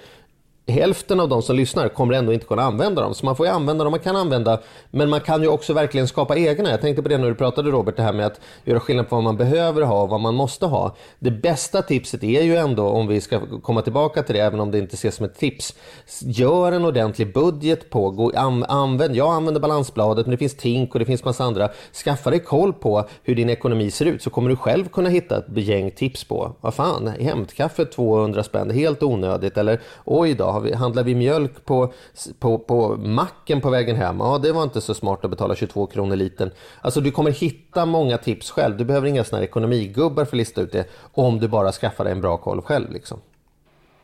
[0.67, 3.13] hälften av de som lyssnar kommer ändå inte kunna använda dem.
[3.13, 4.59] Så man får ju använda dem man kan använda.
[4.91, 6.69] Men man kan ju också verkligen skapa egna.
[6.69, 9.15] Jag tänkte på det när du pratade Robert, det här med att göra skillnad på
[9.15, 10.95] vad man behöver ha och vad man måste ha.
[11.19, 14.71] Det bästa tipset är ju ändå, om vi ska komma tillbaka till det, även om
[14.71, 15.75] det inte ses som ett tips.
[16.21, 20.93] Gör en ordentlig budget på, gå, an, använd, jag använder balansbladet, men det finns Tink
[20.93, 21.69] och det finns massa andra.
[22.05, 25.37] Skaffa dig koll på hur din ekonomi ser ut så kommer du själv kunna hitta
[25.37, 26.51] ett gäng tips på.
[26.61, 29.57] Vad fan, hämtkaffe 200 spänn, helt onödigt.
[29.57, 31.93] Eller oj då, har vi, handlar vi mjölk på,
[32.39, 34.19] på, på macken på vägen hem?
[34.19, 36.51] Ja, det var inte så smart att betala 22 kronor liten.
[36.81, 38.77] Alltså du kommer hitta många tips själv.
[38.77, 40.85] Du behöver inga såna här ekonomigubbar för att lista ut det.
[41.13, 42.91] Om du bara skaffar dig en bra koll själv.
[42.91, 43.19] Liksom.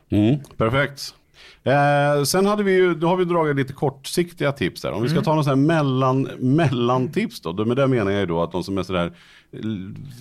[0.09, 1.13] Mm, perfekt.
[1.63, 4.91] Eh, sen hade vi ju, då har vi dragit lite kortsiktiga tips där.
[4.91, 7.65] Om vi ska ta någon sån här mellan, mellantips då.
[7.65, 9.11] Med det menar jag ju då att de som är sådär,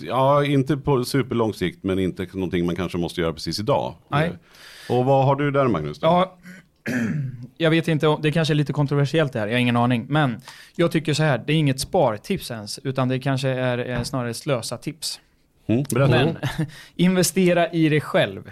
[0.01, 3.95] ja inte på superlång sikt men inte någonting man kanske måste göra precis idag.
[4.07, 4.27] Nej.
[4.27, 5.99] Eh, och vad har du där Magnus?
[5.99, 6.07] Då?
[6.07, 6.37] Ja,
[7.57, 10.05] jag vet inte, det kanske är lite kontroversiellt det här, jag har ingen aning.
[10.09, 10.41] Men
[10.75, 14.33] jag tycker så här, det är inget spartips ens, utan det kanske är eh, snarare
[14.33, 15.19] slösa tips.
[15.67, 15.85] Mm.
[15.91, 16.37] Men
[16.95, 18.51] investera i dig själv.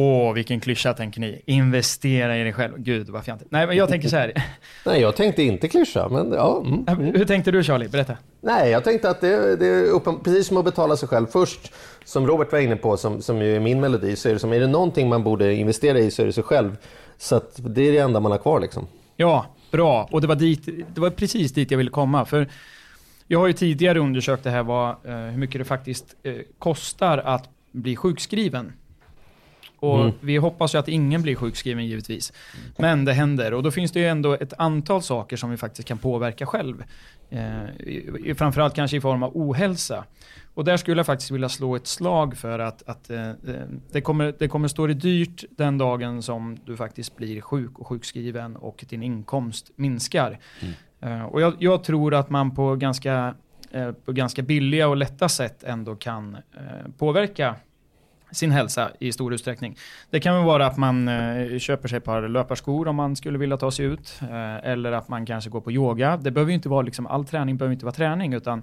[0.00, 1.42] Åh, vilken klyscha tänker ni.
[1.46, 2.78] Investera i dig själv.
[2.78, 3.48] Gud vad fjantigt.
[3.50, 4.32] Nej, men jag tänker så här.
[4.86, 6.64] Nej, jag tänkte inte klyscha, men ja.
[6.66, 7.14] Mm.
[7.14, 7.88] Hur tänkte du Charlie?
[7.88, 8.16] Berätta.
[8.40, 11.72] Nej, jag tänkte att det, det är uppen, precis som att betala sig själv först,
[12.04, 14.52] som Robert var inne på, som, som ju är min melodi, så är det som,
[14.52, 16.76] är det någonting man borde investera i så är det sig själv.
[17.16, 18.86] Så att det är det enda man har kvar liksom.
[19.16, 20.08] Ja, bra.
[20.10, 22.24] Och det var, dit, det var precis dit jag ville komma.
[22.24, 22.48] För
[23.26, 27.18] jag har ju tidigare undersökt det här, vad, eh, hur mycket det faktiskt eh, kostar
[27.18, 28.72] att bli sjukskriven.
[29.80, 30.12] Och Mm.
[30.20, 32.32] vi hoppas ju att ingen blir sjukskriven givetvis.
[32.78, 35.88] Men det händer och då finns det ju ändå ett antal saker som vi faktiskt
[35.88, 36.84] kan påverka själv.
[37.30, 40.04] Eh, framförallt kanske i form av ohälsa.
[40.54, 43.34] Och där skulle jag faktiskt vilja slå ett slag för att, att eh, eh,
[43.92, 47.86] det, kommer, det kommer stå dig dyrt den dagen som du faktiskt blir sjuk och
[47.86, 50.38] sjukskriven och din inkomst minskar.
[51.00, 53.34] Eh, och jag, jag tror att man på ganska,
[53.70, 57.54] eh, på ganska billiga och lätta sätt ändå kan eh, påverka
[58.30, 59.76] sin hälsa i stor utsträckning.
[60.10, 63.38] Det kan väl vara att man eh, köper sig ett par löparskor om man skulle
[63.38, 64.20] vilja ta sig ut.
[64.22, 66.16] Eh, eller att man kanske går på yoga.
[66.16, 68.62] Det behöver inte vara liksom, all träning behöver inte vara träning utan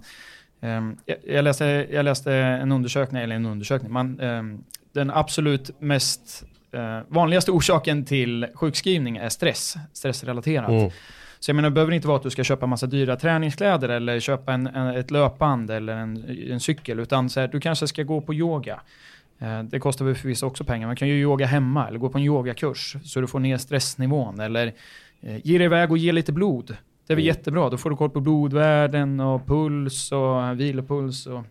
[0.62, 5.82] ehm, jag, jag, läste, jag läste en undersökning, eller en undersökning, man, ehm, den absolut
[5.82, 10.70] mest eh, vanligaste orsaken till sjukskrivning är stress, stressrelaterat.
[10.70, 10.92] Mm.
[11.40, 14.20] Så jag menar, det behöver inte vara att du ska köpa massa dyra träningskläder eller
[14.20, 18.04] köpa en, en, ett löpband eller en, en cykel, utan så här, du kanske ska
[18.04, 18.82] gå på yoga.
[19.40, 20.88] Eh, Det kostar väl förvisso också pengar.
[20.88, 24.40] Man kan ju yoga hemma eller gå på en yogakurs så du får ner stressnivån.
[24.40, 24.74] Eller
[25.22, 26.78] eh, ge dig iväg och ge lite blod.
[27.08, 27.70] Det är väl jättebra.
[27.70, 31.28] Då får du koll på blodvärden och puls och vilopuls.
[31.28, 31.44] Och...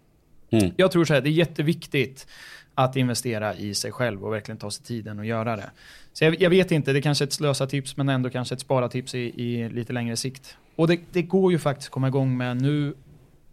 [0.50, 0.70] Mm.
[0.76, 2.26] Jag tror så här, det är jätteviktigt
[2.74, 5.70] att investera i sig själv och verkligen ta sig tiden och göra det.
[6.12, 8.54] Så jag, jag vet inte, det är kanske är ett slösa tips men ändå kanske
[8.54, 10.56] ett spara tips i, i lite längre sikt.
[10.76, 12.94] Och det, det går ju faktiskt att komma igång med nu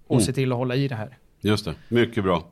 [0.07, 0.25] och Mm.
[0.25, 1.17] se till att hålla i det här.
[1.41, 2.43] Just det, mycket bra.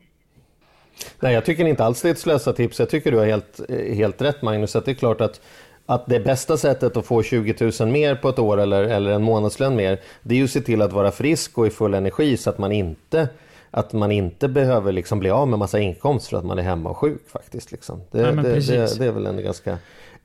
[1.20, 2.80] Nej, jag tycker inte alls det är ett slösatips.
[2.80, 4.76] Jag tycker du har helt, eh, helt rätt Magnus.
[4.76, 5.42] Att det är klart att,
[5.86, 9.24] att det bästa sättet att få 20 000 mer på ett år eller, eller en
[9.24, 12.38] månadslön mer, det är ju att se till att vara frisk och i full energi
[12.38, 13.30] så att man inte
[13.72, 16.90] att man inte behöver liksom bli av med massa inkomst för att man är hemma
[16.90, 17.72] och sjuk faktiskt.
[17.72, 18.02] Liksom.
[18.12, 19.78] Det, men det, det, det är väl en ganska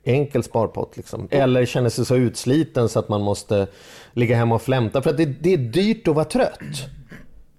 [0.03, 0.97] enkel sparpott.
[0.97, 1.27] Liksom.
[1.31, 3.67] Eller känner sig så utsliten så att man måste
[4.13, 5.01] ligga hemma och flämta.
[5.01, 6.59] För att det, det är dyrt att vara trött.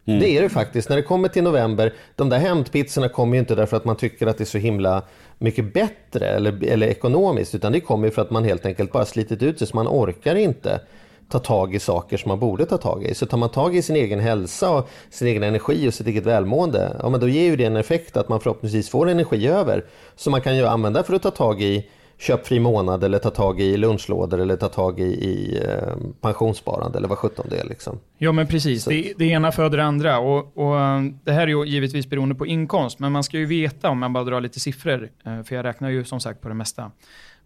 [0.06, 0.20] Mm.
[0.20, 0.88] Det är det faktiskt.
[0.88, 4.26] När det kommer till november, de där hämtpizzorna kommer ju inte därför att man tycker
[4.26, 5.02] att det är så himla
[5.38, 9.04] mycket bättre eller, eller ekonomiskt, utan det kommer ju för att man helt enkelt bara
[9.04, 10.80] slitit ut sig så man orkar inte
[11.28, 13.14] ta tag i saker som man borde ta tag i.
[13.14, 16.26] Så tar man tag i sin egen hälsa och sin egen energi och sitt eget
[16.26, 19.84] välmående, ja men då ger ju det en effekt att man förhoppningsvis får energi över
[20.16, 21.88] som man kan ju använda för att ta tag i
[22.18, 27.08] köpfri månad eller ta tag i lunchlådor eller ta tag i, i eh, pensionssparande eller
[27.08, 27.98] vad sjutton det är liksom.
[28.18, 30.18] Ja men precis, det, det ena föder det andra.
[30.18, 33.46] Och, och eh, det här är ju givetvis beroende på inkomst, men man ska ju
[33.46, 36.48] veta om man bara drar lite siffror, eh, för jag räknar ju som sagt på
[36.48, 36.90] det mesta.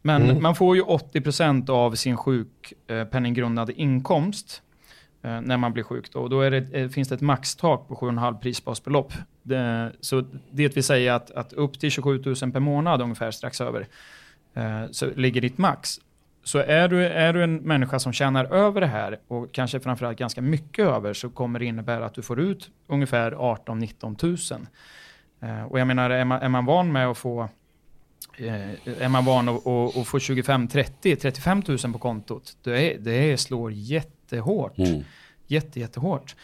[0.03, 0.43] Men Mm.
[0.43, 4.63] man får ju 80% av sin sjukpenninggrundande inkomst
[5.23, 6.13] när man blir sjuk.
[6.13, 6.19] Då.
[6.19, 9.13] Och då det, finns det ett maxtak på 7,5 prisbasbelopp.
[9.43, 13.61] Det, så det vill säga att, att upp till 27 000 per månad, ungefär strax
[13.61, 13.87] över,
[14.91, 16.01] så ligger ditt max.
[16.45, 20.19] Så är du, är du en människa som tjänar över det här och kanske framförallt
[20.19, 24.67] ganska mycket över så kommer det innebära att du får ut ungefär 18-19 000.
[25.41, 27.49] Eh, och jag menar, är man, är man van med att få
[28.39, 32.95] eh, är man van att, att, att få 25, 30, 35 000 på kontot, det,
[32.95, 34.79] är, det slår jättehårt.
[34.79, 35.05] Mm.
[35.47, 36.37] Jätte, jättehårt.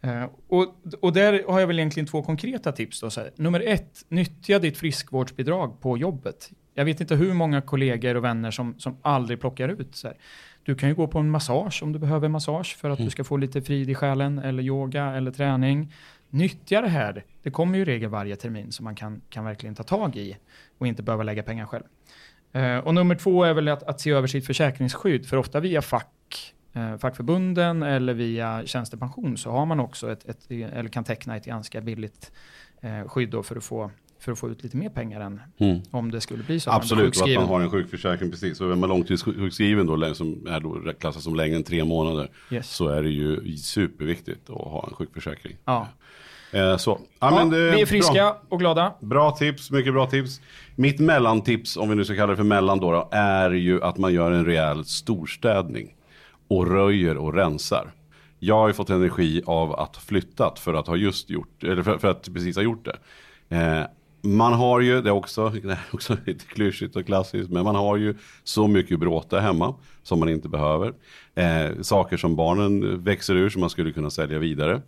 [0.00, 3.00] Eh, och, och där har jag väl egentligen två konkreta tips.
[3.00, 3.10] Då.
[3.36, 6.50] Nummer ett, nyttja ditt friskvårdsbidrag på jobbet.
[6.74, 9.96] Jag vet inte hur många kollegor och vänner som, som aldrig plockar ut.
[9.96, 10.16] Så här.
[10.62, 13.24] Du kan ju gå på en massage om du behöver massage för att du ska
[13.24, 15.92] få lite frid i själen, eller yoga eller träning.
[16.30, 17.24] Nyttja det här.
[17.42, 20.36] Det kommer ju i regel varje termin som man kan, kan verkligen ta tag i
[20.78, 21.84] och inte behöva lägga pengar själv.
[22.52, 25.82] Eh, och nummer två är väl att, att se över sitt försäkringsskydd, för ofta via
[25.82, 31.36] fack, eh, fackförbunden eller via tjänstepension så har man också ett, ett eller kan teckna
[31.36, 32.32] ett ganska billigt
[32.80, 33.90] eh, skydd då för att få
[34.24, 35.80] för att få ut lite mer pengar än Mm.
[35.90, 36.70] om det skulle bli så.
[36.70, 38.58] Absolut, och att man har en sjukförsäkring precis.
[38.58, 42.70] Så är man långtidssjukskriven då, som är då klassas som längre än tre månader, Yes.
[42.70, 45.56] så är det ju superviktigt att ha en sjukförsäkring.
[45.64, 45.88] Ja.
[46.52, 47.00] Eh, så.
[47.00, 48.42] Ja, Ja, men det vi är friska Bra.
[48.48, 48.94] och glada.
[49.00, 50.40] bra tips, mycket bra tips.
[50.76, 53.98] Mitt mellantips, om vi nu ska kalla det för mellan då, då, är ju att
[53.98, 55.94] man gör en rejäl storstädning.
[56.48, 57.92] Och röjer och rensar.
[58.38, 61.98] Jag har ju fått energi av att flyttat för att ha just gjort, eller för,
[61.98, 62.96] för att precis ha gjort det.
[63.56, 63.82] Eh,
[64.24, 67.74] man har ju, det är också, det är också lite klyschigt och klassiskt, men man
[67.74, 70.92] har ju så mycket bråte hemma som man inte behöver.
[71.34, 74.82] Eh, saker som barnen växer ur som man skulle kunna sälja vidare.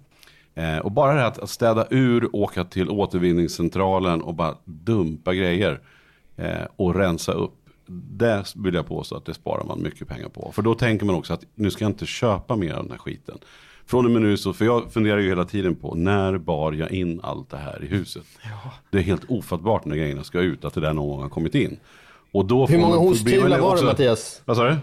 [0.54, 5.34] Eh, och bara det här att, att städa ur, åka till återvinningscentralen och bara dumpa
[5.34, 5.80] grejer
[6.36, 7.52] eh, och rensa upp.
[7.88, 10.52] Det vill jag påstå att det sparar man mycket pengar på.
[10.52, 12.98] För då tänker man också att nu ska jag inte köpa mer av den här
[12.98, 13.38] skiten.
[13.86, 16.90] Från och med nu så, för jag funderar ju hela tiden på när bar jag
[16.90, 18.22] in allt det här i huset.
[18.90, 21.54] Det är helt ofattbart när grejerna ska ut, att det där någon gång har kommit
[21.54, 21.78] in.
[22.32, 24.42] Och då Hur många osthyvlar var det också- Mattias?
[24.44, 24.76] Vad sa du?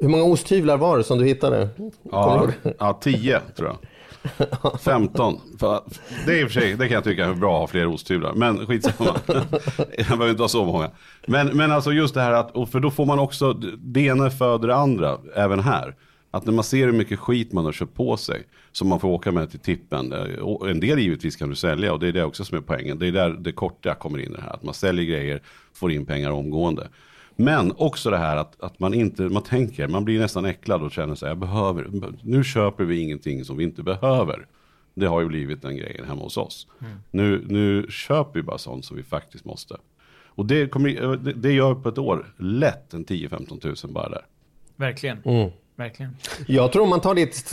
[0.00, 1.68] Hur många osthyvlar var det som du hittade?
[2.02, 2.46] Ja,
[2.78, 3.78] ja 10 tror jag.
[4.80, 5.40] 15.
[5.60, 5.80] För,
[6.26, 7.86] det är i och för sig, det kan jag tycka är bra att ha fler
[7.86, 8.32] osthyvlar.
[8.34, 9.10] Men skitsamma.
[9.96, 10.90] jag behöver inte ha så många.
[11.26, 14.30] Men, men alltså just det här att, och för då får man också, det ena
[14.30, 15.94] föder det andra, även här.
[16.34, 18.42] Att när man ser hur mycket skit man har köpt på sig,
[18.72, 20.12] som man får åka med till tippen.
[20.12, 22.62] eh, Och en del givetvis kan du sälja och det är det också som är
[22.62, 22.98] poängen.
[22.98, 24.50] Det är där det korta kommer in i det här.
[24.54, 25.42] Att man säljer grejer,
[25.72, 26.88] får in pengar omgående.
[27.36, 30.92] Men också det här att, att man inte, man tänker, man blir nästan äcklad och
[30.92, 31.86] känner sig, jag behöver,
[32.22, 34.46] nu köper vi ingenting som vi inte behöver.
[34.94, 36.66] Det har ju blivit den grejen hemma hos oss.
[37.10, 39.76] Nu, nu köper vi bara sånt som vi faktiskt måste.
[40.26, 44.26] Och det, kommer, det, det gör på ett år lätt en 10-15 tusen bara där.
[44.76, 45.18] Verkligen.
[45.24, 45.50] Mm.
[45.76, 46.16] Verkligen.
[46.46, 47.52] Jag tror om man tar ditt,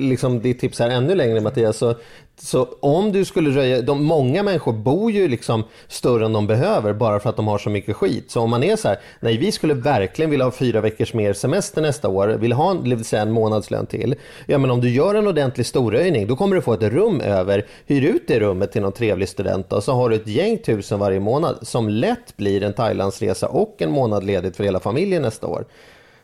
[0.00, 1.94] liksom ditt tips här ännu längre Mattias, så,
[2.36, 6.92] så om du skulle röja, de, många människor bor ju liksom större än de behöver
[6.92, 8.30] bara för att de har så mycket skit.
[8.30, 11.32] Så om man är så här, nej vi skulle verkligen vilja ha fyra veckors mer
[11.32, 14.14] semester nästa år, vill ha en, vill säga en månadslön till.
[14.46, 17.66] Ja men om du gör en ordentlig storröjning, då kommer du få ett rum över,
[17.86, 20.98] hyr ut det rummet till någon trevlig student och så har du ett gäng tusen
[20.98, 25.46] varje månad som lätt blir en Thailandsresa och en månad ledigt för hela familjen nästa
[25.46, 25.64] år.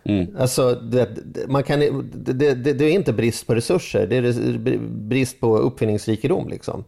[0.09, 0.37] Mm.
[0.39, 1.09] Alltså, det,
[1.49, 1.81] man kan,
[2.15, 6.49] det, det, det är inte brist på resurser, det är brist på uppfinningsrikedom.
[6.49, 6.85] Liksom.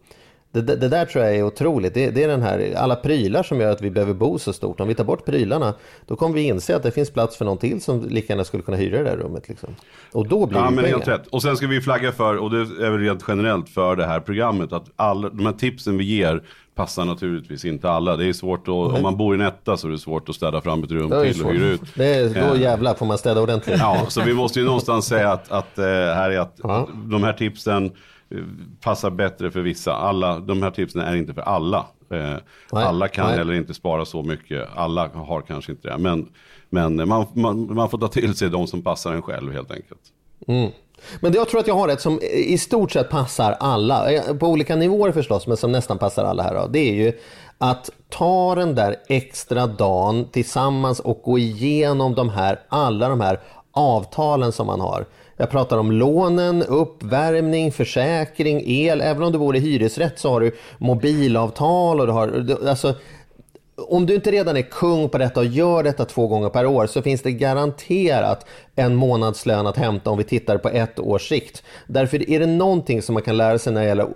[0.53, 1.95] Det, det, det där tror jag är otroligt.
[1.95, 4.81] Det, det är den här, alla prylar som gör att vi behöver bo så stort.
[4.81, 5.75] Om vi tar bort prylarna,
[6.07, 8.63] då kommer vi inse att det finns plats för någon till som lika gärna skulle
[8.63, 9.49] kunna hyra det där rummet.
[9.49, 9.69] Liksom.
[10.13, 10.97] Och då blir Ja det men pengar.
[10.97, 11.27] helt rätt.
[11.27, 14.21] Och sen ska vi flagga för, och det är väl rent generellt för det här
[14.21, 16.43] programmet, att alla, de här tipsen vi ger
[16.75, 18.17] passar naturligtvis inte alla.
[18.17, 20.35] Det är svårt att, om man bor i en etta så är det svårt att
[20.35, 21.81] städa fram ett rum till och hyra ut.
[21.95, 23.79] Det är, då Eh, jävlar får man städa ordentligt.
[23.79, 26.89] Ja, så vi måste ju någonstans säga att, att eh, här är att Ja.
[27.05, 27.91] de här tipsen
[28.81, 29.95] passar bättre för vissa.
[29.95, 31.87] Alla, de här tipsen är inte för alla.
[32.11, 32.37] Eh,
[32.71, 33.39] alla kan nej.
[33.39, 34.69] heller inte spara så mycket.
[34.75, 35.99] Alla har kanske inte det.
[35.99, 36.29] Men,
[36.71, 40.01] men man, man, man får ta till sig de som passar en själv helt enkelt.
[41.21, 44.47] Men jag tror att jag har ett som i stort sett passar alla, eh, på
[44.47, 46.55] olika nivåer förstås, men som nästan passar alla här.
[46.55, 46.67] Då.
[46.67, 47.13] Det är ju
[47.59, 53.41] att ta den där extra dagen tillsammans och gå igenom de här, alla de här
[53.73, 55.07] avtalen som man har.
[55.41, 59.01] Jag pratar om lånen, uppvärmning, försäkring, el.
[59.01, 62.59] Även om du bor i hyresrätt så har du mobilavtal och du har...
[62.69, 62.95] Alltså,
[63.77, 66.87] om du inte redan är kung på detta och gör detta två gånger per år
[66.87, 71.63] så finns det garanterat en månadslön att hämta om vi tittar på ett års sikt.
[71.87, 74.09] Därför är det någonting som man kan lära sig när det gäller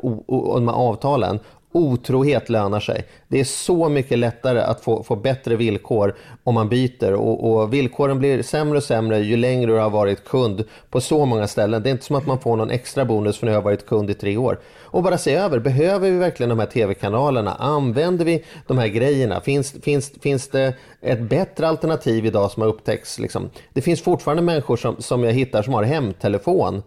[0.57, 1.39] de här avtalen.
[1.73, 3.05] Otrohet lönar sig.
[3.29, 7.73] Det är så mycket lättare att få, få bättre villkor om man byter och, och
[7.73, 11.83] villkoren blir sämre och sämre ju längre du har varit kund på så många ställen.
[11.83, 13.87] Det är inte som att man får någon extra bonus för att du har varit
[13.87, 14.59] kund i tre år.
[14.81, 17.55] Och bara se över, behöver vi verkligen de här tv-kanalerna?
[17.55, 19.41] Använder vi de här grejerna?
[19.41, 23.19] Finns, finns, finns det ett bättre alternativ idag som har upptäckts?
[23.19, 23.51] Liksom?
[23.73, 26.83] Det finns fortfarande människor som, som jag hittar som har hemtelefon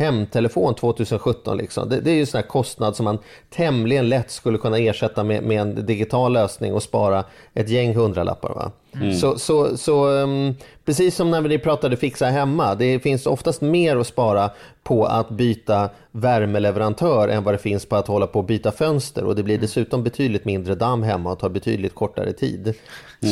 [0.00, 1.56] hemtelefon 2017.
[1.56, 1.88] Liksom.
[1.88, 3.18] Det, det är ju en sån här kostnad som man
[3.50, 8.54] tämligen lätt skulle kunna ersätta med, med en digital lösning och spara ett gäng hundralappar.
[8.54, 8.72] Va?
[9.20, 13.96] Så, så, så um, precis som när vi pratade fixa hemma, det finns oftast mer
[13.96, 14.50] att spara
[14.82, 19.24] på att byta värmeleverantör än vad det finns på att hålla på och byta fönster
[19.24, 22.74] och det blir dessutom betydligt mindre damm hemma och tar betydligt kortare tid.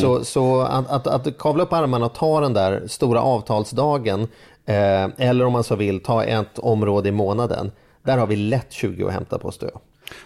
[0.01, 4.29] Så, så att, att, att kavla upp armarna och ta den där stora avtalsdagen
[4.69, 7.73] Eh, eller om man så vill, ta ett område i månaden.
[8.03, 9.81] Där har vi lätt 20 att hämta på jag.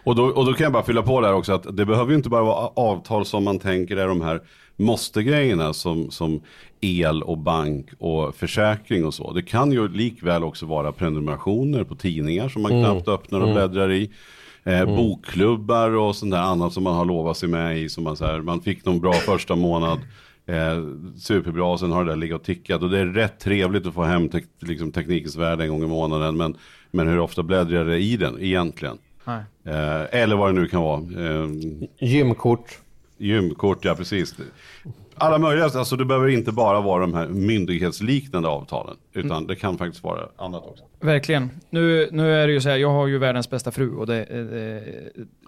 [0.04, 2.16] Och då, och då kan jag bara fylla på där också att det behöver ju
[2.16, 4.40] inte bara vara avtal som man tänker är de här
[4.76, 6.40] måste-grejerna som, som
[6.80, 9.32] el och bank och försäkring och så.
[9.32, 13.92] Det kan ju likväl också vara prenumerationer på tidningar som man knappt öppnar och bläddrar
[13.92, 14.10] i.
[14.64, 17.88] Eh, Bokklubbar och sånt där annat som man har lovat sig med i.
[17.88, 19.98] Som man, så här, man fick någon bra första månad.
[20.46, 20.84] Eh,
[21.16, 22.82] superbra, sen har det där legat och tickat.
[22.82, 25.86] Och det är rätt trevligt att få hem tek liksom, teknikens värld en gång i
[25.86, 26.36] månaden.
[26.36, 26.56] Men,
[26.90, 28.98] men hur ofta bläddrar det i den egentligen?
[29.64, 31.00] Eh, eller vad det nu kan vara.
[31.00, 31.48] Eh,
[31.98, 32.78] Gymkort.
[33.18, 34.34] Gymkort, ja precis.
[35.14, 38.96] Alla möjliga, alltså det behöver inte bara vara de här myndighetsliknande avtalen.
[39.12, 40.84] Utan det kan faktiskt vara annat också.
[41.02, 41.50] Verkligen.
[41.70, 44.16] Nu, nu är det ju så här, jag har ju världens bästa fru och det
[44.16, 44.82] är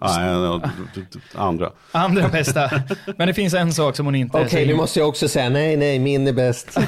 [0.01, 1.71] Nej, ja, d- d- d- andra.
[1.91, 2.69] andra bästa.
[3.17, 4.67] Men det finns en sak som hon inte Okej, säger.
[4.67, 6.79] nu måste jag också säga nej, nej, min är bäst.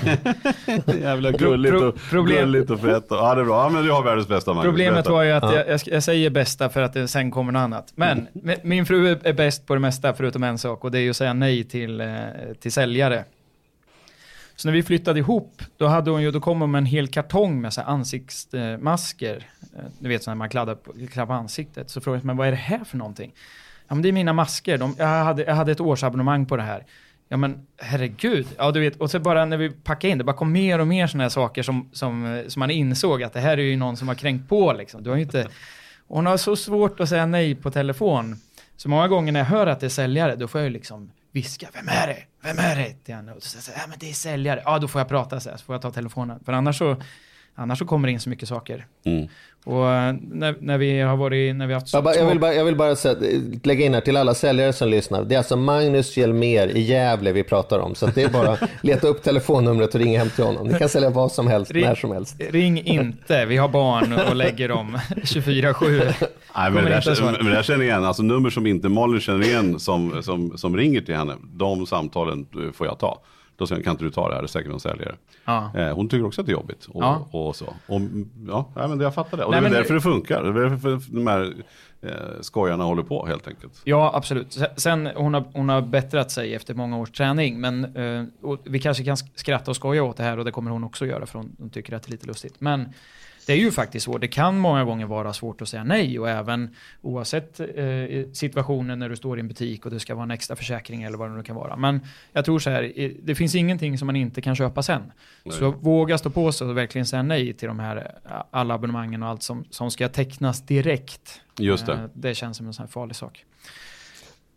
[1.02, 3.12] Jävla gulligt pro- och, problem- gulligt och fett.
[3.12, 3.64] Och, ja, det är bra.
[3.64, 4.70] Ja, men du har världens bästa Magnus.
[4.72, 5.64] Problemet var ju att Ja.
[5.68, 7.92] jag, jag, säger bästa för att det sen kommer något annat.
[7.96, 10.98] Men mi- min fru är- är bäst på det mesta förutom en sak och det
[11.00, 12.08] är ju att säga nej till, eh,
[12.62, 13.24] till säljare.
[14.60, 17.08] Så när vi flyttade ihop, då, hade hon ju, då kom hon med en hel
[17.08, 19.46] kartong med så ansiktsmasker.
[19.78, 21.90] Eh, Du vet, så när man kladdar på, kladdar på ansiktet.
[21.90, 23.34] Så frågade jag, men vad är det här för någonting?
[23.88, 24.78] Ja, men det är mina masker.
[24.78, 26.86] De, jag, hade, jag hade ett årsabonnemang på det här.
[27.30, 28.48] Ja men herregud.
[28.58, 30.88] Ja du vet, och så bara när vi packade in det, bara kom mer och
[30.88, 33.76] mer sådana här saker som, som, eh, som man insåg att det här är ju
[33.78, 35.04] någon som har kränkt på liksom.
[35.04, 35.48] Du har ju inte...
[36.08, 38.36] Hon har så svårt att säga nej på telefon.
[38.76, 41.12] Så många gånger när jag hör att det är säljare, då får jag ju liksom
[41.38, 42.24] viska, vem är det?
[42.42, 42.94] Vem är det?
[43.04, 43.32] Till henne.
[43.34, 44.62] Och så säger jag, ja men det är säljare.
[44.66, 46.40] Ja då får jag prata så här, så får jag ta telefonen.
[46.46, 47.02] För annars så,
[47.58, 48.86] annars så kommer det in så mycket saker.
[49.06, 49.28] Mm.
[49.66, 52.40] Och eh, när, när vi har varit, när vi har haft Jag, bara, jag, vill
[52.40, 53.16] bara, jag vill bara säga,
[53.64, 55.24] lägga in här till alla säljare som lyssnar.
[55.24, 57.96] Det är alltså Magnus Hjelmér i Gävle vi pratar om.
[57.96, 60.68] Så att det är bara leta upp telefonnumret och ringa hem till honom.
[60.68, 62.36] Ni kan sälja vad som helst, Ring- när som helst.
[62.50, 66.14] Ring inte, vi har barn och lägger dem 24-7.
[66.56, 67.32] Nej, men det, där, svara.
[67.32, 68.06] men det där känner jag igen.
[68.06, 71.34] Alltså nummer som inte Malin känner igen som, som, som ringer till henne.
[71.44, 73.22] De samtalen eh, får jag ta.
[73.58, 74.42] Då säger hon, kan inte du ta det här?
[74.42, 75.16] Det är säkert någon säljare.
[75.46, 75.72] Ja.
[75.76, 76.86] Eh, hon tycker också att det är jobbigt.
[76.86, 77.28] Och, Ja.
[77.32, 77.66] och så.
[77.66, 78.02] Och,
[78.48, 79.44] ja, nej, men jag fattar det.
[79.44, 80.44] Och Nej, det är därför det funkar.
[80.44, 81.54] Det är därför de här
[82.02, 83.82] eh, skojarna håller på helt enkelt.
[83.84, 84.54] Ja, absolut.
[84.54, 88.24] Se- Sen, hon har, hon har bättrat sig efter många års träning, men eh,
[88.64, 91.06] vi kanske kan sk- skratta och skoja åt det här och det kommer hon också
[91.06, 92.56] göra för hon, hon tycker att det är lite lustigt.
[92.60, 92.86] Men
[93.48, 96.30] det är ju faktiskt så, det kan många gånger vara svårt att säga nej och
[96.30, 97.66] även oavsett eh,
[98.34, 101.18] situationen när du står i en butik och det ska vara en extra försäkring eller
[101.18, 101.76] vad det nu kan vara.
[101.76, 105.12] Men jag tror så här, det finns ingenting som man inte kan köpa sen.
[105.50, 109.24] Så våga stå på sig och verkligen säga nej till de här eh, alla abonnemangen
[109.24, 111.42] och allt som, som ska tecknas direkt.
[111.60, 111.94] Just det.
[111.94, 113.46] Eh, Det känns som en sån här farlig sak.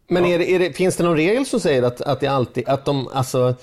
[0.09, 2.69] Men är det, är det, finns det någon regel som säger att, att det alltid,
[2.69, 3.55] att de, alltså,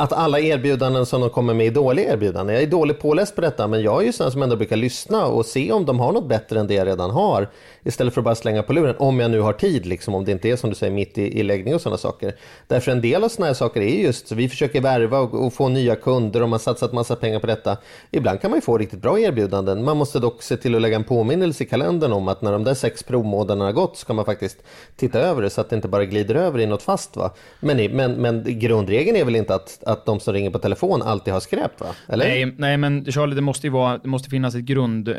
[0.00, 2.54] att alla erbjudanden som de kommer med är dåliga erbjudanden?
[2.54, 5.26] Jag är dåligt påläst på detta, men jag är ju sån som ändå brukar lyssna
[5.26, 7.48] och se om de har något bättre än det jag redan har.
[7.82, 10.32] Istället för att bara slänga på luren, om jag nu har tid, liksom, om det
[10.32, 12.34] inte är som du säger mitt i, i läggning och sådana saker.
[12.66, 15.68] Därför en del av sådana här saker är just, vi försöker värva och, och få
[15.68, 17.76] nya kunder och man satsat massa pengar på detta.
[18.10, 19.84] Ibland kan man ju få riktigt bra erbjudanden.
[19.84, 22.64] Man måste dock se till att lägga en påminnelse i kalendern om att när de
[22.64, 24.58] där sex provmånaderna har gått ska man faktiskt
[24.96, 27.16] titta över det så att det inte bara glider över i något fast.
[27.16, 27.30] Va?
[27.60, 31.32] Men, men, men grundregeln är väl inte att, att de som ringer på telefon alltid
[31.32, 31.80] har skräp?
[31.80, 31.86] Va?
[32.08, 32.24] Eller?
[32.24, 35.14] Nej, nej, men Charlie, det måste ju vara, det måste finnas ett grund, eh,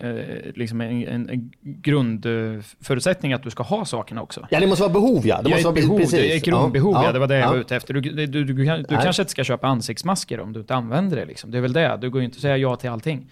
[0.55, 4.47] liksom en, en, en grundförutsättning att du ska ha sakerna också.
[4.49, 5.41] Ja, det måste vara behov ja.
[5.41, 6.11] Det Ja, måste vara behov, precis.
[6.11, 7.49] det är ett grundbehov, ja, det var det jag ja.
[7.51, 7.93] var ute efter.
[7.93, 8.53] Du, du, du, du,
[8.83, 11.25] du kanske inte ska köpa ansiktsmasker om du inte använder det.
[11.25, 11.51] Liksom.
[11.51, 13.27] Det är väl det, du går ju inte att säga ja till allting.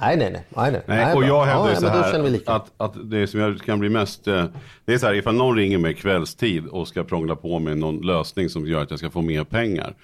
[0.00, 0.44] Nej, nej, nej.
[0.56, 0.82] nej, nej.
[0.86, 4.28] Nej, och jag hävdar ja, så här att, att det som jag kan bli mest,
[4.28, 4.44] eh,
[4.84, 8.00] det är så här ifall någon ringer mig kvällstid och ska prångla på med någon
[8.00, 9.94] lösning som gör att jag ska få mer pengar.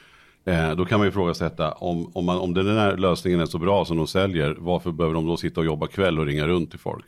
[0.49, 3.59] Eh, då kan man ju ifrågasätta om, om, man, om den här lösningen är så
[3.59, 6.71] bra som de säljer, varför behöver de då sitta och jobba kväll och ringa runt
[6.71, 7.05] till folk?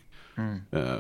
[0.70, 0.96] Eh,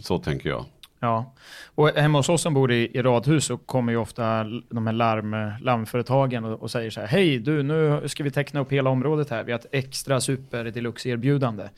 [0.00, 0.64] så tänker jag.
[1.00, 1.34] Ja,
[1.74, 4.92] och hemma hos oss som bor i, i radhus så kommer ju ofta de här
[4.92, 8.90] larm, larmföretagen och, och säger så här, hej du, nu ska vi teckna upp hela
[8.90, 11.68] området här, vi har ett extra super deluxe erbjudande.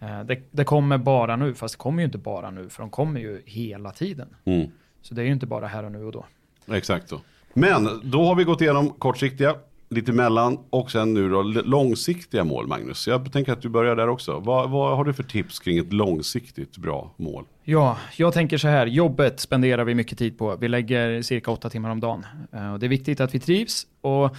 [0.00, 2.90] Eh, det, det kommer bara nu, fast det kommer ju inte bara nu, för de
[2.90, 4.28] kommer ju hela tiden.
[4.44, 4.70] Mm.
[5.02, 6.24] Så det är ju inte bara här och nu och då.
[6.74, 7.20] Exakt så.
[7.54, 9.54] Men då har vi gått igenom kortsiktiga,
[9.88, 13.06] lite mellan och sen nu då långsiktiga mål Magnus.
[13.06, 14.38] Jag tänker att du börjar där också.
[14.38, 17.44] Vad, vad har du för tips kring ett långsiktigt bra mål?
[17.64, 20.56] Ja, jag tänker så här, jobbet spenderar vi mycket tid på.
[20.56, 22.26] Vi lägger cirka åtta timmar om dagen.
[22.52, 23.86] Eh, och det är viktigt att vi trivs.
[24.00, 24.36] Och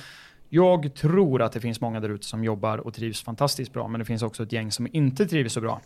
[0.49, 3.99] jag tror att det finns många där ute som jobbar och trivs fantastiskt bra, men
[3.99, 5.81] det finns också ett gäng som inte trivs så bra.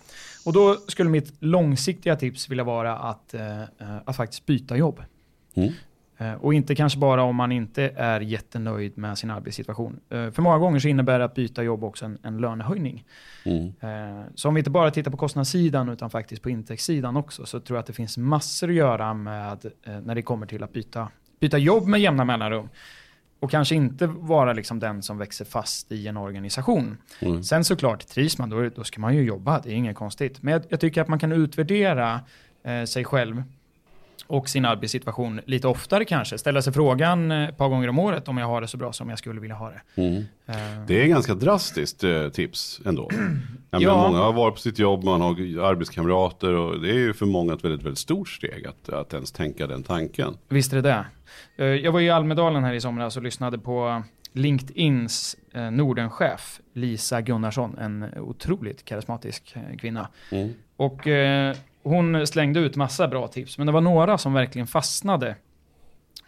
[0.45, 3.67] Och då skulle mitt långsiktiga tips vilja vara att, eh, eh,
[4.05, 5.03] att faktiskt byta jobb.
[5.55, 5.73] Mm.
[6.21, 9.99] Eh, Och inte kanske bara om man inte är jättenöjd med sin arbetssituation.
[10.09, 13.05] Eh, För många gånger så innebär det att byta jobb också en, en lönehöjning.
[13.45, 13.65] Mm.
[14.19, 17.59] Eh, Så om vi inte bara tittar på kostnadssidan utan faktiskt på intäktssidan också så
[17.59, 19.65] tror jag att det finns massor att göra med
[20.03, 21.07] när det kommer till att byta,
[21.39, 22.69] byta jobb med jämna mellanrum.
[23.41, 26.97] Och kanske inte vara liksom den som växer fast i en organisation.
[27.21, 27.43] Mm.
[27.43, 30.41] Sen såklart, trivs man då, då ska man ju jobba, det är inget konstigt.
[30.43, 32.21] Men jag, jag tycker att man kan utvärdera
[32.63, 33.43] eh, sig själv
[34.29, 36.37] och sin arbetssituation lite oftare kanske.
[36.37, 38.93] Ställa sig frågan eh, ett par gånger om året om jag har det så bra
[38.93, 40.01] som jag skulle vilja ha det.
[40.01, 40.23] Mm.
[40.45, 43.09] Eh, Det är ganska drastiskt eh, tips ändå.
[43.71, 44.07] Ja.
[44.09, 45.31] många har varit på sitt jobb, man har
[45.63, 49.31] arbetskamrater och det är ju för många ett väldigt, väldigt stort steg att, att ens
[49.31, 50.37] tänka den tanken.
[50.47, 51.05] Visst är det
[51.55, 51.75] det.
[51.75, 54.03] Jag var i Almedalen här i somras och lyssnade på
[54.33, 60.07] LinkedIns eh, Nordenchef Lisa Gunnarsson, en otroligt karismatisk eh, kvinna.
[60.31, 60.53] Mm.
[60.75, 61.55] Och eh,
[61.89, 65.35] hon slängde ut massa bra tips, men det var några som verkligen fastnade.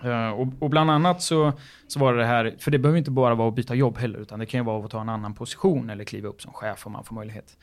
[0.03, 1.53] Eh, och, och bland annat så,
[1.88, 4.20] så var det det här, för det behöver inte bara vara att byta jobb heller,
[4.20, 6.86] utan det kan ju vara att ta en annan position eller kliva upp som chef
[6.86, 7.57] om man får möjlighet.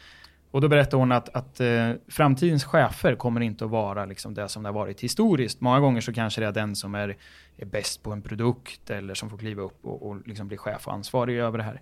[0.50, 4.48] Och då berättade hon att, att eh, framtidens chefer kommer inte att vara liksom det
[4.48, 5.60] som det har varit historiskt.
[5.60, 7.16] Många gånger så kanske det är den som är,
[7.56, 10.86] är bäst på en produkt eller som får kliva upp och, och liksom bli chef
[10.86, 11.80] och ansvarig över det här.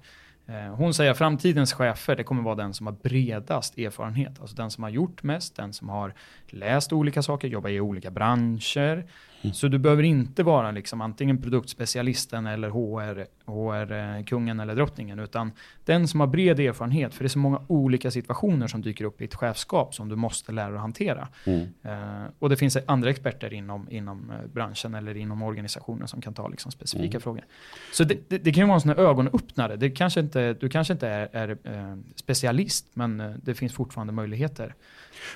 [0.49, 4.40] Eh, hon säger att framtidens chefer, det kommer vara den som har bredast erfarenhet.
[4.40, 6.14] Alltså den som har gjort mest, den som har
[6.47, 9.05] läst olika saker, jobbat i olika branscher.
[9.53, 15.53] Så du behöver inte vara liksom antingen produktspecialisten eller HR, HR-kungen eller drottningen, utan
[15.84, 19.20] den som har bred erfarenhet, för det är så många olika situationer som dyker upp
[19.20, 21.28] i ett chefskap som du måste lära dig att hantera.
[21.45, 21.66] Mm.
[21.82, 26.34] Eh, och det finns andra experter inom, inom eh, branschen eller inom organisationen som kan
[26.34, 27.20] ta liksom specifika Mm.
[27.20, 27.45] frågor.
[27.93, 29.76] Så det, det, det kan ju vara en sån här ögonöppnare.
[29.76, 34.12] Det kanske inte, du kanske inte är, är eh, specialist, men eh, det finns fortfarande
[34.12, 34.74] möjligheter.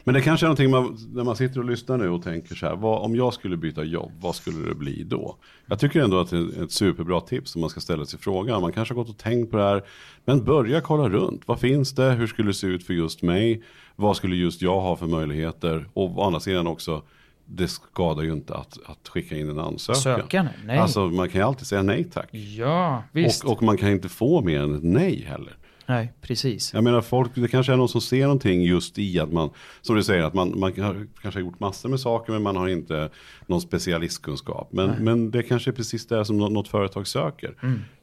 [0.05, 2.67] Men det kanske är någonting man, när man sitter och lyssnar nu och tänker så
[2.67, 5.37] här, vad, om jag skulle byta jobb, vad skulle det bli då?
[5.67, 8.61] Jag tycker ändå att det är ett superbra tips om man ska ställa sig frågan.
[8.61, 9.83] Man kanske har gått och tänkt på det här,
[10.25, 11.43] men börja kolla runt.
[11.47, 12.11] Vad finns det?
[12.11, 13.63] Hur skulle det se ut för just mig?
[13.97, 15.89] Vad skulle just jag ha för möjligheter?
[15.93, 17.03] Och å andra sidan också,
[17.45, 20.03] det skadar ju inte att, att skicka in en ansökan.
[20.03, 20.79] Sökaren, nej.
[20.79, 22.29] Alltså man kan ju alltid säga nej tack.
[22.33, 23.45] ja, visst.
[23.45, 25.57] Och, och man kan inte få mer än ett nej heller.
[25.91, 26.75] Nej, precis.
[26.75, 29.97] Jag menar folk, det kanske är någon som ser någonting just i att man, som
[29.97, 32.69] du säger, att man, man har, kanske har gjort massor med saker men man har
[32.69, 33.11] inte
[33.47, 34.73] någon specialistkunskap.
[34.73, 37.55] Men, men det kanske är precis det som nå- något företag söker.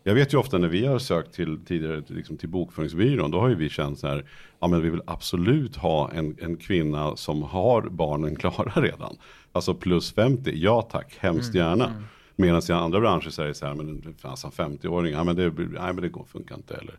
[0.04, 3.50] Jag vet ju ofta när vi har sökt till, tidigare liksom till bokföringsbyrån, då har
[3.50, 4.26] ju vi känt så här,
[4.60, 9.18] ja men vi vill absolut ha en, en kvinna som har barnen klara redan.
[9.52, 11.92] Alltså plus 50, ja tack, hemskt gärna.
[12.40, 15.70] Medan i andra branscher det så här, men fanns han 50-åring, ja men det, nej,
[15.94, 16.74] men det går, funkar inte.
[16.74, 16.96] Eller.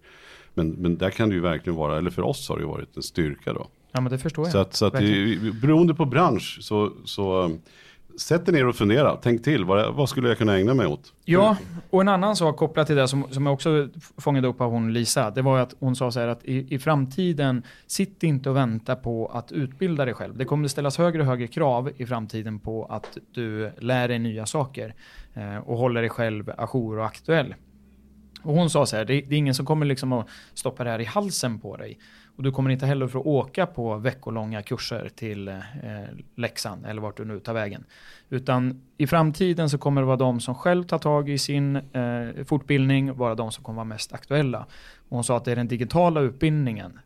[0.59, 2.97] Men, men där kan det ju verkligen vara, eller för oss har det ju varit
[2.97, 3.67] en styrka då.
[3.93, 4.53] Ja, men det förstår jag.
[4.53, 7.61] Så att, så att det, beroende på bransch så, så um,
[8.21, 9.17] sätt er ner och fundera.
[9.17, 11.13] Tänk till, vad, vad skulle jag kunna ägna mig åt?
[11.25, 11.57] Ja,
[11.91, 14.93] och en annan sak kopplat till det som, som jag också fångade upp av hon
[14.93, 18.57] Lisa, det var att hon sa så här att i, i framtiden, sitt inte och
[18.57, 20.37] vänta på att utbilda dig själv.
[20.37, 24.19] Det kommer att ställas högre och högre krav i framtiden på att du lär dig
[24.19, 24.95] nya saker
[25.35, 27.55] eh, och håller dig själv ajour och aktuell.
[28.43, 30.91] Och hon sa så här, det, det är ingen som kommer liksom att stoppa det
[30.91, 31.99] här i halsen på dig.
[32.37, 35.55] Och du kommer inte heller få åka på veckolånga kurser till eh,
[36.35, 37.85] Leksand eller vart du nu tar vägen.
[38.29, 42.45] Utan i framtiden så kommer det vara de som själv tar tag i sin eh,
[42.45, 44.67] fortbildning, vara de som kommer vara mest aktuella.
[45.09, 46.99] Och hon sa att det är den digitala utbildningen.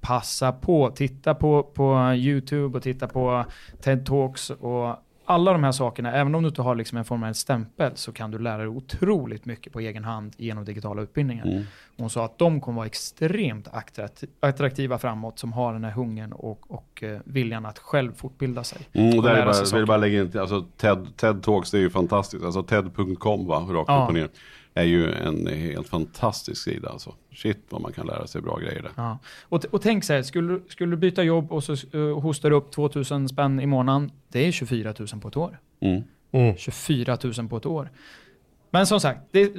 [0.00, 3.44] Passa på, titta på, på YouTube och titta på
[3.80, 7.34] TED Talks och alla de här sakerna, även om du inte har liksom en formell
[7.34, 11.44] stämpel så kan du lära dig otroligt mycket på egen hand genom digitala utbildningar.
[11.46, 11.62] Mm.
[11.96, 16.32] Hon sa att de kommer vara extremt attrakt- attraktiva framåt som har den här hungern
[16.32, 18.78] och, och eh, viljan att själv fortbilda sig.
[18.92, 21.82] Mm, och där är bara, vill bara lägga in, alltså TED, TED Talks det är
[21.82, 22.44] ju fantastiskt.
[22.44, 24.02] Alltså TED.com va, rakt Ja.
[24.02, 24.28] upp och ner.
[24.74, 27.14] Är ju en helt fantastisk sida alltså.
[27.34, 28.90] Shit vad man kan lära sig bra grejer där.
[28.96, 29.18] Ja.
[29.42, 32.50] Och, och tänk så här, skulle, du- skulle du byta jobb och så uh, hostar
[32.50, 35.58] du upp 2000 spänn i månaden, det är 24 000 på ett år.
[35.80, 36.02] Mm.
[36.32, 36.56] Mm.
[36.56, 37.90] 24 000 på ett år.
[38.74, 39.52] Men som sagt, det,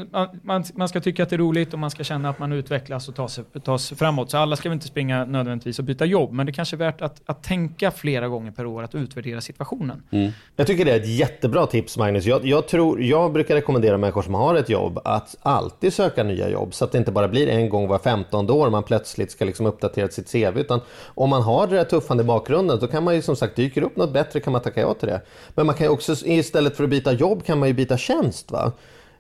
[0.43, 3.09] man, man, ska tycka att det är roligt och man ska känna att man utvecklas
[3.09, 4.31] och tas, tas framåt.
[4.31, 7.01] Så alla ska väl inte springa nödvändigtvis och byta jobb, men det kanske är värt
[7.01, 10.03] att, att tänka flera gånger per år att utvärdera situationen.
[10.11, 10.31] Mm.
[10.55, 12.25] Jag tycker det är ett jättebra tips Magnus.
[12.25, 16.49] Jag, jag, tror, jag brukar rekommendera människor som har ett jobb att alltid söka nya
[16.49, 16.73] jobb.
[16.73, 19.65] Så att det inte bara blir en gång var 15 år man plötsligt ska liksom
[19.65, 20.59] uppdatera sitt CV.
[20.59, 23.55] Utan om man har det där tuffande i bakgrunden då kan man ju som sagt,
[23.55, 25.21] dyker upp något bättre kan man tacka ja till det.
[25.55, 28.51] Men man kan ju också istället för att byta jobb kan man ju byta tjänst.
[28.51, 28.71] va?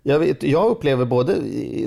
[0.03, 1.35] Jag, vet, jag upplever både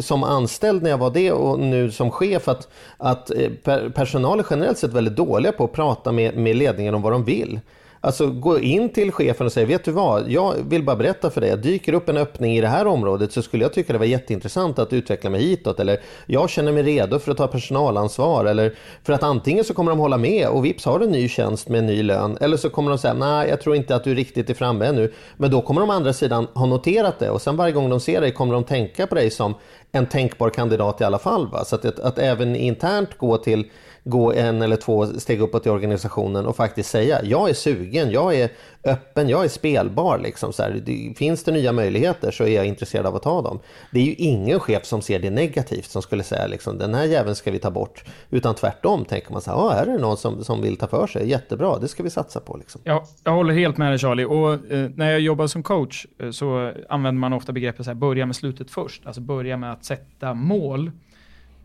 [0.01, 3.51] som anställd när jag var det och nu som chef att, att eh,
[3.95, 7.25] personal är generellt sett väldigt dåliga på att prata med, med ledningen om vad de
[7.25, 7.61] vill.
[8.07, 11.41] Alltså gå in till chefen och säga, vet du vad, jag vill bara berätta för
[11.41, 14.07] dig, dyker upp en öppning i det här området så skulle jag tycka det var
[14.07, 15.81] jätteintressant att utveckla mig hitåt.
[15.81, 18.45] Eller jag känner mig redo för att ta personalansvar.
[18.45, 21.29] Eller för att antingen så kommer de hålla med och vips har du en ny
[21.29, 22.39] tjänst med en ny lön.
[22.41, 25.13] Eller så kommer de säga, nej jag tror inte att du riktigt är framme ännu.
[25.37, 28.01] Men då kommer de å andra sidan ha noterat det och sen varje gång de
[28.01, 29.55] ser dig kommer de tänka på dig som
[29.93, 31.49] en tänkbar kandidat i alla fall.
[31.49, 31.65] Va?
[31.65, 33.65] Så att, att, att även internt gå till
[34.07, 38.35] gå en eller två steg uppåt i organisationen och faktiskt säga jag är sugen jag
[38.35, 38.51] är
[38.87, 40.19] öppen, jag är spelbar.
[40.19, 41.15] Liksom, så här.
[41.15, 43.59] Finns det nya möjligheter så är jag intresserad av att ta dem.
[43.91, 47.05] Det är ju ingen chef som ser det negativt som skulle säga liksom, den här
[47.05, 48.05] jäveln ska vi ta bort.
[48.31, 50.87] Utan tvärtom tänker man så här, ah, här är det någon som, som vill ta
[50.87, 52.57] för sig, jättebra, det ska vi satsa på.
[52.57, 52.81] Liksom.
[52.85, 54.25] Ja, jag håller helt med dig Charlie.
[54.25, 57.97] Och, eh, när jag jobbar som coach eh, så använder man ofta begreppet så här,
[57.97, 59.07] börja med slutet först.
[59.07, 60.91] Alltså börja med att sätta mål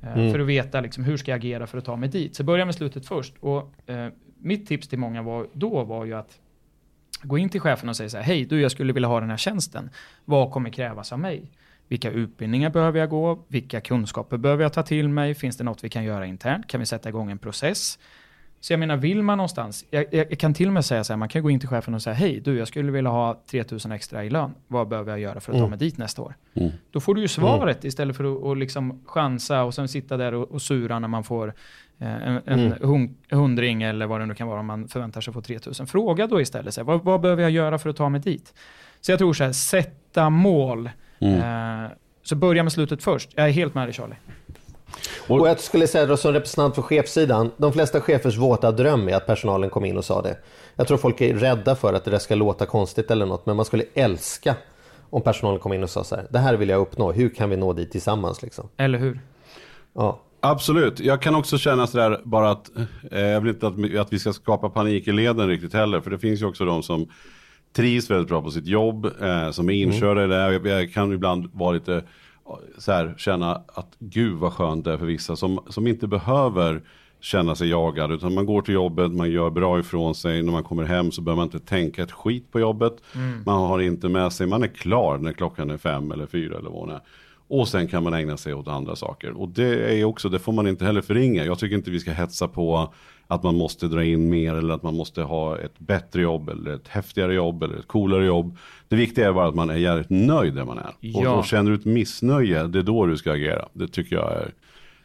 [0.02, 0.32] mm.
[0.32, 2.36] För att veta liksom, hur ska jag agera för att ta mig dit.
[2.36, 3.34] Så börja med slutet först.
[3.40, 6.40] Och, eh, mitt tips till många var, då var ju att
[7.24, 9.30] gå in till chefen och säga så här, hej du jag skulle vilja ha den
[9.30, 9.90] här tjänsten.
[10.26, 11.52] Vad kommer krävas av mig?
[11.88, 13.46] Vilka utbildningar behöver jag gå?
[13.48, 15.36] Vilka kunskaper behöver jag ta till mig?
[15.36, 16.68] Finns det något vi kan göra internt?
[16.68, 18.00] Kan vi sätta igång en process?
[18.62, 21.18] Så jag menar, vill man någonstans, jag, jag, kan till och med säga så här,
[21.18, 23.92] man kan gå in till chefen och säga, hej du, jag skulle vilja ha 3000
[23.92, 24.54] extra i lön.
[24.68, 25.66] Vad behöver jag göra för att mm.
[25.66, 26.36] ta mig dit nästa år?
[26.54, 26.72] Mm.
[26.92, 27.88] Då får du ju svaret mm.
[27.88, 31.24] istället för att och liksom chansa och sen sitta där och, och sura när man
[31.24, 31.54] får
[32.00, 33.16] eh, en, en mm.
[33.32, 35.88] hundring eller vad det nu kan vara om man förväntar sig få 3000.
[35.88, 38.54] Fråga då istället, så här, vad, vad, behöver jag göra för att ta mig dit?
[39.02, 40.90] Så jag tror så här, sätta mål.
[41.20, 41.84] Mm.
[41.86, 41.92] Eh,
[42.24, 43.30] så börja med slutet först.
[43.36, 44.16] Jag är helt med dig Charlie.
[45.28, 49.16] Och jag skulle säga då som representant för chefssidan, de flesta chefers våta dröm är
[49.16, 50.38] att personalen kom in och sa det.
[50.76, 53.66] Jag tror folk är rädda för att det ska låta konstigt eller något, men man
[53.66, 54.56] skulle älska
[55.10, 57.50] om personalen kom in och sa så här, det här vill jag uppnå, hur kan
[57.50, 58.70] vi nå dit tillsammans liksom?
[58.78, 59.20] Eller hur?
[59.94, 60.22] Ja.
[60.44, 62.72] Absolut, jag kan också känna sådär bara att,
[63.12, 66.10] eh, jag vill inte att, att vi ska skapa panik i leden riktigt heller, för
[66.12, 67.08] det finns ju också de som
[67.76, 70.32] trivs väldigt bra på sitt jobb, eh, som är inkörda mm.
[70.32, 70.70] i det.
[70.70, 72.04] Jag, jag kan ibland vara lite
[72.78, 76.82] så här, känna att gud vad skönt det är för vissa som, som inte behöver
[77.20, 78.12] känna sig jagad.
[78.12, 80.44] Utan man går till jobbet, man gör bra ifrån sig.
[80.44, 82.94] När man kommer hem så behöver man inte tänka ett skit på jobbet.
[83.16, 83.44] Mm.
[83.46, 86.70] Man har inte med sig, man är klar när klockan är fem eller fyra eller
[86.70, 87.02] vad det är.
[87.48, 89.32] Och sen kan man ägna sig åt andra saker.
[89.32, 91.46] Och det är också, det får man inte heller förringa.
[91.46, 92.94] Jag tycker inte vi ska hetsa på
[93.32, 96.76] att man måste dra in mer eller att man måste ha ett bättre jobb eller
[96.76, 98.58] ett häftigare jobb eller ett coolare jobb.
[98.88, 100.96] Det viktiga är bara att man är jävligt nöjd där man är.
[101.00, 101.32] Ja.
[101.32, 103.68] Och, och känner du ett missnöje, det är då du ska agera.
[103.74, 104.54] Det tycker jag är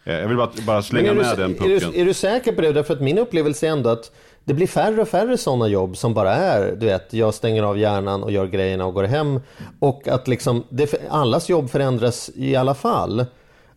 [0.05, 1.73] eh, jag vill bara, bara slänga med du, den pucken.
[1.73, 2.73] Är du, är du säker på det?
[2.73, 4.13] Därför att min upplevelse är ändå att
[4.45, 7.79] det blir färre och färre sådana jobb som bara är, du vet, jag stänger av
[7.79, 9.41] hjärnan och gör grejerna och går hem.
[9.79, 13.27] Och att liksom, det, allas jobb förändras i alla fall.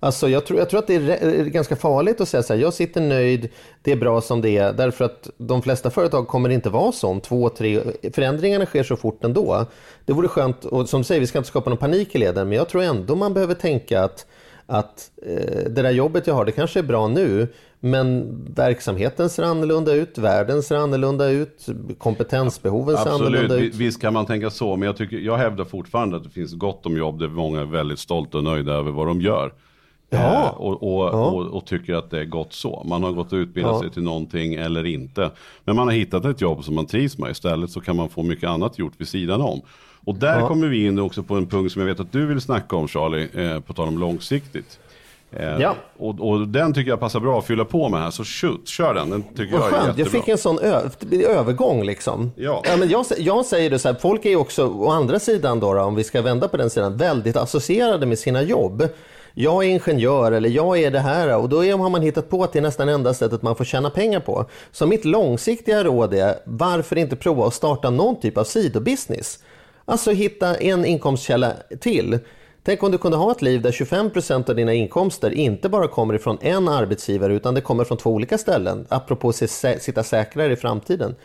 [0.01, 2.73] Alltså jag tror, jag tror att det är ganska farligt att säga så här, jag
[2.73, 3.49] sitter nöjd,
[3.81, 7.07] det är bra som det är, därför att de flesta företag kommer inte vara så
[7.07, 7.81] om två, tre,
[8.13, 9.65] förändringarna sker så fort ändå.
[10.05, 12.49] Det vore skönt, och som du säger, vi ska inte skapa någon panik i leden,
[12.49, 14.25] men jag tror ändå man behöver tänka att,
[14.65, 17.47] att eh, det där jobbet jag har, det kanske är bra nu,
[17.79, 21.65] men verksamheten ser annorlunda ut, världen ser annorlunda ut,
[21.97, 23.21] kompetensbehoven ser Absolut.
[23.21, 23.75] annorlunda ut.
[23.75, 26.85] Visst kan man tänka så, men jag, tycker, jag hävdar fortfarande att det finns gott
[26.85, 29.53] om jobb där många är väldigt stolta och nöjda över vad de gör.
[30.09, 30.45] Ja.
[30.45, 31.25] Eh, och, och, ja.
[31.25, 32.83] och, och, tycker att det är gott så.
[32.85, 33.81] Man har gått och utbildat ja.
[33.81, 35.31] sig till någonting eller inte.
[35.65, 37.31] Men man har hittat ett jobb som man trivs med.
[37.31, 39.61] Istället så kan man få mycket annat gjort vid sidan om.
[40.05, 42.41] Och där kommer vi in också på en punkt som jag vet att du vill
[42.41, 44.79] snacka om Charlie, eh, på tal om långsiktigt.
[45.31, 45.75] Eh, ja.
[45.97, 48.93] Och, och, den tycker jag passar bra att fylla på med här, så shoot, kör
[48.93, 49.09] den.
[49.09, 49.97] Den tycker Vad jag skönt.
[49.97, 52.31] Jag fick en sån övergång liksom.
[52.35, 52.63] Ja.
[52.65, 55.59] ja men jag, jag säger det så här, folk är ju också, å andra sidan
[55.59, 58.83] då, då, om vi ska vända på den sidan, väldigt associerade med sina jobb
[59.33, 62.53] jag är ingenjör eller jag är det här och då har man hittat på att
[62.53, 64.49] det är nästan enda sättet man får tjäna pengar på.
[64.71, 69.39] Så mitt långsiktiga råd är varför inte prova att starta någon typ av sidobusiness?
[69.85, 72.19] Alltså hitta en inkomstkälla till.
[72.63, 76.13] Tänk om du kunde ha ett liv där 25% av dina inkomster inte bara kommer
[76.13, 78.85] ifrån en arbetsgivare utan det kommer från två olika ställen.
[78.89, 79.35] Apropå att
[79.81, 81.15] sitta säkrare i framtiden.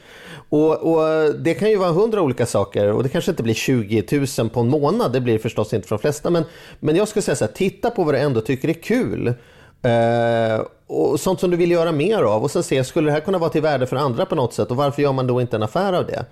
[0.48, 4.26] Och, och, Det kan ju vara hundra olika saker och det kanske inte blir 20
[4.38, 5.12] 000 på en månad.
[5.12, 6.30] Det blir förstås inte för de flesta.
[6.30, 6.44] Men,
[6.80, 9.34] men jag skulle säga så här, titta på vad du ändå tycker är kul.
[9.82, 13.20] Eh, och sånt som du vill göra mer av och sen se, skulle det här
[13.20, 15.56] kunna vara till värde för andra på något sätt och varför gör man då inte
[15.56, 16.24] en affär av det?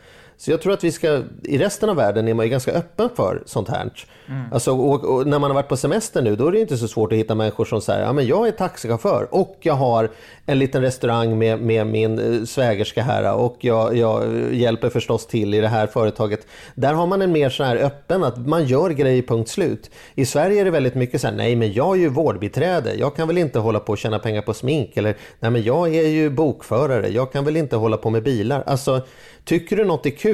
[0.42, 3.08] Så jag tror att vi ska, i resten av världen är man ju ganska öppen
[3.16, 3.90] för sånt här.
[4.28, 4.52] Mm.
[4.52, 6.88] Alltså, och, och när man har varit på semester nu, då är det inte så
[6.88, 10.10] svårt att hitta människor som säger, ja men jag är taxichaufför och jag har
[10.46, 14.24] en liten restaurang med, med min eh, svägerska här och jag, jag,
[14.54, 16.46] hjälper förstås till i det här företaget.
[16.74, 19.90] Där har man en mer så här öppen, att man gör grejer punkt slut.
[20.14, 23.16] I Sverige är det väldigt mycket så här, nej men jag är ju vårdbiträde, jag
[23.16, 26.08] kan väl inte hålla på och tjäna pengar på smink eller nej men jag är
[26.08, 28.62] ju bokförare, jag kan väl inte hålla på med bilar.
[28.66, 29.02] Alltså,
[29.44, 30.31] Tycker du något är kul,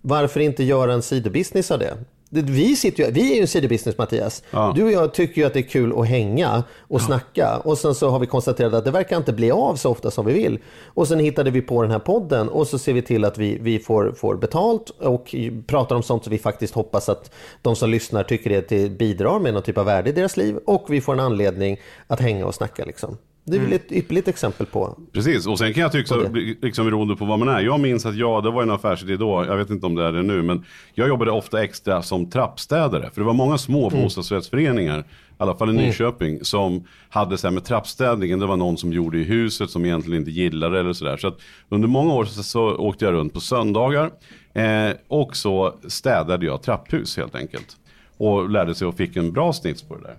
[0.00, 1.96] varför inte göra en sidobusiness av det?
[2.30, 4.42] Vi, sitter ju, vi är ju en sidobusiness Mattias.
[4.50, 4.72] Ja.
[4.76, 7.04] Du och jag tycker ju att det är kul att hänga och ja.
[7.04, 7.56] snacka.
[7.64, 10.26] Och sen så har vi konstaterat att det verkar inte bli av så ofta som
[10.26, 10.58] vi vill.
[10.84, 13.58] Och sen hittade vi på den här podden och så ser vi till att vi,
[13.60, 15.34] vi får, får betalt och
[15.66, 17.30] pratar om sånt som vi faktiskt hoppas att
[17.62, 20.56] de som lyssnar tycker det bidrar med någon typ av värde i deras liv.
[20.64, 23.16] Och vi får en anledning att hänga och snacka liksom.
[23.50, 24.98] Det är väl ett ypperligt exempel på.
[25.12, 26.14] Precis, och sen kan jag tycka,
[26.62, 27.60] liksom beroende på vad man är.
[27.60, 30.12] Jag minns att ja, det var en affärsidé då, jag vet inte om det är
[30.12, 33.10] det nu, men jag jobbade ofta extra som trappstädare.
[33.14, 34.02] För det var många små Mm.
[34.02, 35.04] bostadsrättsföreningar, i
[35.38, 38.38] alla fall i Nyköping, som hade så här med trappstädningen.
[38.38, 41.16] Det var någon som gjorde i huset som egentligen inte gillade det eller sådär.
[41.16, 41.38] Så att
[41.68, 44.10] under många år så, så åkte jag runt på söndagar
[44.54, 47.76] eh, och så städade jag trapphus helt enkelt.
[48.16, 50.16] Och lärde sig och fick en bra snits på det där.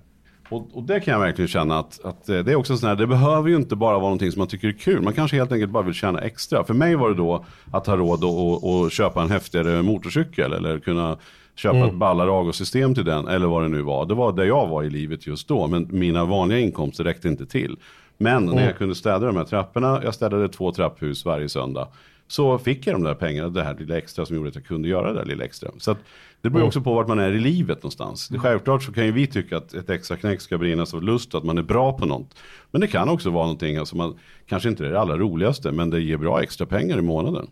[0.50, 2.96] Och, och det kan jag verkligen känna att, att eh, det är också sån här,
[2.96, 5.02] det behöver ju inte bara vara någonting som man tycker är kul.
[5.02, 6.64] Man kanske helt enkelt bara vill tjäna extra.
[6.64, 11.18] För mig var det då att ha råd att köpa en häftigare motorcykel eller kunna
[11.56, 14.06] köpa ett ballare system till den eller vad det nu var.
[14.06, 15.68] Det var där jag var i livet just då.
[15.68, 17.78] Men mina vanliga inkomster räckte inte till.
[18.18, 21.88] Men när jag kunde städa de här trapporna, jag städade två trapphus varje söndag.
[22.28, 24.88] Så fick jag de där pengarna, det här lilla extra som gjorde att jag kunde
[24.88, 25.70] göra det där lilla extra.
[25.78, 25.98] Så att
[26.42, 28.28] det beror också på vart man är i livet någonstans.
[28.28, 31.36] Det, självklart så kan ju vi tycka att ett extra knäck ska brinnas av lust,
[31.36, 32.36] att man är bra på något.
[32.72, 35.90] Men det kan också vara någonting, alltså man kanske inte är det allra roligaste, men
[35.90, 37.48] det ger bra extra pengar i månaden.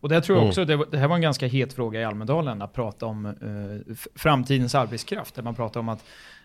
[0.00, 2.62] Och det tror jag också, det, det här var en ganska het fråga i Almedalen,
[2.62, 5.34] att prata om eh, framtidens arbetskraft.
[5.34, 6.04] Där man pratar om att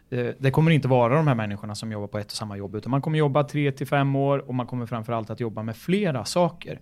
[0.10, 2.76] eh, det kommer inte vara de här människorna som jobbar på ett och samma jobb,
[2.76, 5.78] utan man kommer jobba tre till fem år och man kommer framförallt att jobba med
[5.78, 6.80] flera saker.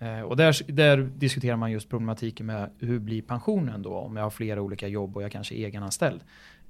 [0.00, 4.22] Eh, och där, där diskuterar man just problematiken med hur blir pensionen då, om jag
[4.22, 6.20] har flera olika jobb och jag kanske är egenanställd.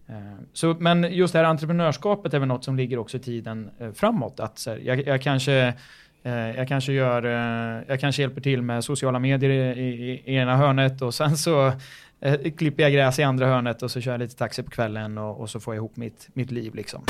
[0.09, 0.15] Eh,
[0.53, 3.93] Så, men just det här entreprenörskapet är väl något som ligger också i tiden eh,
[3.93, 4.41] framåt.
[4.41, 5.75] Att så här, jag, jag kanske
[6.23, 10.35] eh, Jag kanske, gör, eh, jag kanske hjälper till med sociala medier i, i, i
[10.35, 11.73] ena hörnet och sen så
[12.21, 15.19] eh, klipper jag gräs i andra hörnet och så kör jag lite taxi på kvällen
[15.19, 16.75] och, och så får jag ihop mitt, mitt liv.
[16.75, 17.05] Liksom.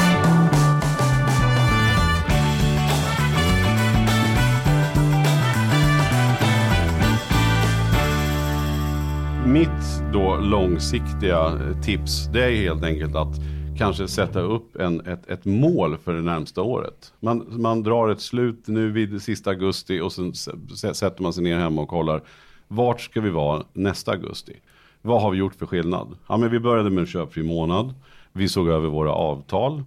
[9.52, 13.34] Mitt då långsiktiga eh, tips, det är helt enkelt att
[13.78, 17.12] kanske sätta upp en, ett, ett mål för det närmsta året.
[17.20, 20.34] Man, man drar ett slut nu vid sista augusti och sen
[20.94, 22.22] sätter man sig ner hemma och kollar
[22.68, 24.52] vart ska vi vara nästa augusti?
[25.02, 26.16] Vad har vi gjort för skillnad?
[26.26, 27.94] Ja, men vi började med en köpfri månad.
[28.32, 29.82] Vi såg över våra avtal.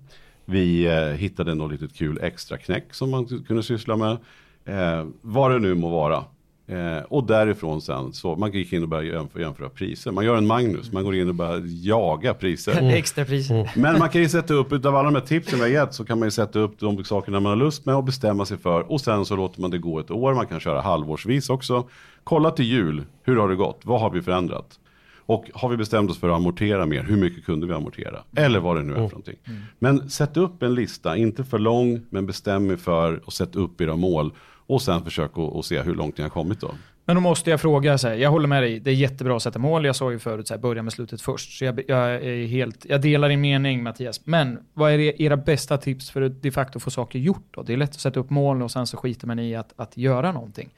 [0.46, 4.18] Vi eh, hittade något litet kul extra knäck som man kunde syssla med.
[4.66, 6.24] Eh, vad det nu må vara.
[6.68, 10.12] Eh, och därifrån sen så man gick in och började jämföra, jämföra priser.
[10.12, 12.94] Man gör en Magnus, man går in och börjar jaga priser.
[12.94, 13.72] Extra priser.
[13.76, 16.06] Men man kan ju sätta upp, utav alla de här tipsen vi har gett så
[16.06, 18.92] kan man ju sätta upp de sakerna man har lust med och bestämma sig för.
[18.92, 21.88] Och sen så låter man det gå ett år, man kan köra halvårsvis också.
[22.24, 23.82] Kolla till jul, hur har det gått?
[23.84, 24.80] Vad har vi förändrat?
[25.26, 28.20] Och har vi bestämt oss för att amortera mer, hur mycket kunde vi amortera?
[28.36, 29.36] Eller vad det nu är för någonting.
[29.80, 33.82] Men sätt upp en lista, inte för lång, men bestäm er för och sätt upp
[33.82, 34.32] era mål.
[34.68, 36.72] Och sen försöka och, se hur långt ni har kommit då.
[37.06, 39.44] Men då måste jag fråga, så här, jag håller med dig, det är jättebra att
[39.44, 39.86] sätta mål.
[39.86, 41.58] Jag sa ju förut, så här, börja med slutet först.
[41.58, 44.26] Så jag, jag, är helt, jag delar din mening Mattias.
[44.26, 47.64] Men vad är era bästa tips för att de facto få saker gjort då?
[47.64, 49.98] Det är lätt att sätta upp mål och sen så skiter man i att, att
[49.98, 50.70] göra någonting.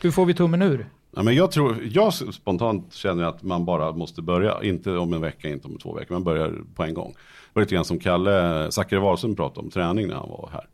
[0.00, 0.86] Hur får vi tummen ur?
[1.10, 5.20] Ja, men jag tror, jag spontant känner att man bara måste börja, inte om en
[5.20, 7.12] vecka, inte om två veckor, man börjar på en gång.
[7.12, 10.66] Det var lite grann som Kalle Zackari Wahlström pratade om träning när han var här.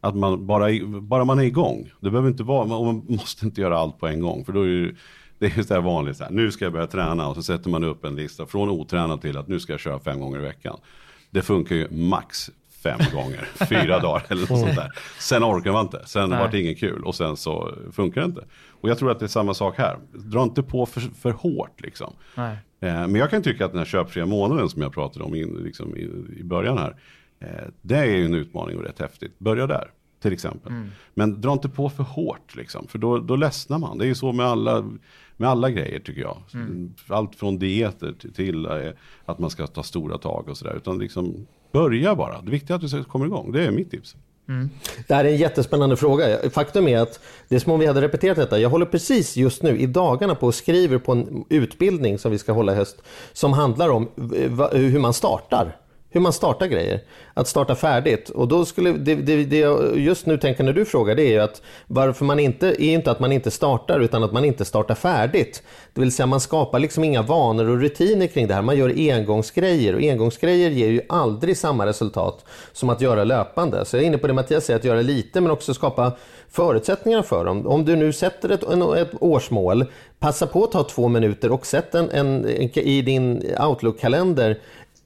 [0.00, 0.68] Att man bara,
[1.00, 4.20] bara man är igång, det behöver inte vara, man måste inte göra allt på en
[4.20, 4.44] gång.
[4.44, 4.94] För då är det,
[5.38, 7.42] det är ju så här vanligt, så här, nu ska jag börja träna och så
[7.42, 10.38] sätter man upp en lista från otränad till att nu ska jag köra fem gånger
[10.38, 10.76] i veckan.
[11.30, 12.50] Det funkar ju max
[12.82, 14.90] fem gånger, fyra dagar eller något sånt där.
[15.18, 16.38] Sen orkar man inte, sen Nej.
[16.38, 18.44] var det ingen kul och sen så funkar det inte.
[18.70, 19.98] Och jag tror att det är samma sak här.
[20.12, 22.14] Dra inte på för, för hårt liksom.
[22.36, 25.60] Eh, men jag kan tycka att den här köpfria månaden som jag pratade om in,
[25.64, 26.10] liksom i,
[26.40, 26.96] i början här.
[27.40, 29.38] Eh, det är ju en utmaning och rätt häftigt.
[29.38, 29.90] Börja där
[30.22, 30.72] till exempel.
[31.14, 32.86] Men dra inte på för hårt liksom.
[32.88, 33.98] För då, då ledsnar man.
[33.98, 34.84] Det är ju så med alla,
[35.36, 36.36] med alla grejer tycker jag.
[37.08, 38.90] Allt från dieter till, till eh,
[39.24, 40.76] att man ska ta stora tag och sådär.
[40.76, 42.42] Utan liksom börja bara.
[42.42, 43.52] Det viktiga är att du kommer igång.
[43.52, 44.16] Det är mitt tips.
[45.08, 46.50] Det här är en jättespännande fråga.
[46.50, 48.58] Faktum är att det är som om vi hade repeterat detta.
[48.58, 52.38] Jag håller precis just nu i dagarna på och skriver på en utbildning som vi
[52.38, 53.02] ska hålla i höst
[53.32, 54.08] som handlar om
[54.72, 55.76] hur man startar.
[56.12, 57.00] Hur man startar grejer.
[57.34, 58.30] Att starta färdigt.
[58.30, 61.30] Och då skulle, det, det, det jag just nu tänker när du frågar det är
[61.30, 64.64] ju att varför man inte, är inte att man inte startar utan att man inte
[64.64, 65.62] startar färdigt.
[65.92, 68.62] Det vill säga man skapar liksom inga vanor och rutiner kring det här.
[68.62, 73.84] Man gör engångsgrejer och engångsgrejer ger ju aldrig samma resultat som att göra löpande.
[73.84, 76.12] Så jag är inne på det Mattias säger, att göra lite men också skapa
[76.50, 77.66] förutsättningar för dem.
[77.66, 78.62] Om du nu sätter ett,
[78.96, 79.84] ett årsmål,
[80.18, 84.58] passa på att ta två minuter och sätt en, en, i din Outlook-kalender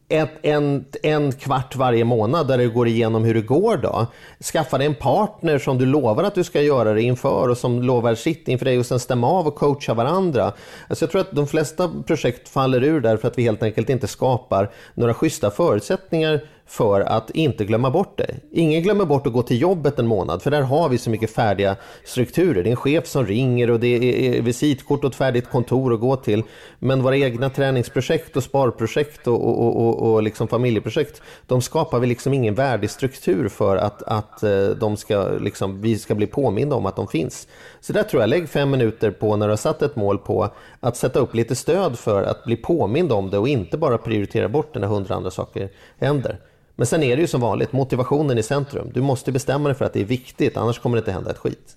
[0.09, 4.07] ett, en, en kvart varje månad där du går igenom hur det går då.
[4.53, 7.83] Skaffa dig en partner som du lovar att du ska göra det inför och som
[7.83, 10.53] lovar sitt inför dig och sen stämma av och coacha varandra.
[10.89, 14.07] Alltså jag tror att de flesta projekt faller ur därför att vi helt enkelt inte
[14.07, 18.35] skapar några schyssta förutsättningar för att inte glömma bort det.
[18.53, 21.31] Ingen glömmer bort att gå till jobbet en månad för där har vi så mycket
[21.31, 22.63] färdiga strukturer.
[22.63, 23.87] Det är en chef som ringer och det
[24.29, 26.43] är visitkort och ett färdigt kontor att gå till.
[26.79, 32.07] Men våra egna träningsprojekt och sparprojekt och, och, och, och liksom familjeprojekt, de skapar vi
[32.07, 36.77] liksom ingen värdig struktur för att, att eh, de ska, liksom, vi ska bli påminda
[36.77, 37.49] om att de finns.
[37.81, 40.49] Så där tror jag, lägg fem minuter på när du har satt ett mål på
[40.81, 44.49] att sätta upp lite stöd för att bli påmind om det och inte bara prioritera
[44.49, 46.39] bort det när hundra andra saker händer.
[46.77, 48.91] Men sen är det ju som vanligt, motivationen i centrum.
[48.95, 51.39] Du måste bestämma dig för att det är viktigt, annars kommer det inte hända ett
[51.39, 51.77] skit.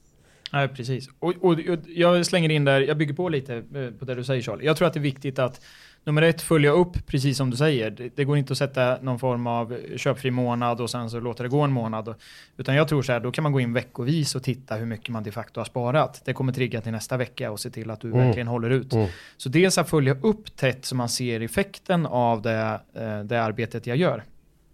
[0.51, 1.09] Nej, precis.
[1.19, 4.23] Och, och, och jag slänger in där, jag bygger på lite eh, på det du
[4.23, 4.65] säger Charlie.
[4.65, 5.61] Jag tror att det är viktigt att
[6.03, 7.89] nummer ett, följa upp precis som du säger.
[7.91, 11.43] Det, det, går inte att sätta någon form av köpfri månad och sen så låta
[11.43, 12.15] det gå en månad.
[12.57, 15.09] Utan jag tror så här, då kan man gå in veckovis och titta hur mycket
[15.09, 16.21] man de facto har sparat.
[16.25, 18.25] Det kommer trigga till nästa vecka och se till att du mm.
[18.25, 18.93] verkligen håller ut.
[18.93, 19.07] Mm.
[19.37, 23.87] Så dels att följa upp tätt så man ser effekten av det, eh, det arbetet
[23.87, 24.23] jag gör.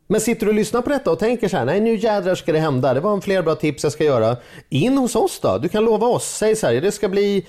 [0.07, 2.51] Men sitter du och lyssnar på detta och tänker så här, nej nu jädrar ska
[2.51, 4.37] det hända, det var en fler bra tips jag ska göra.
[4.69, 7.45] In hos oss då, du kan lova oss, säg så här, det ska bli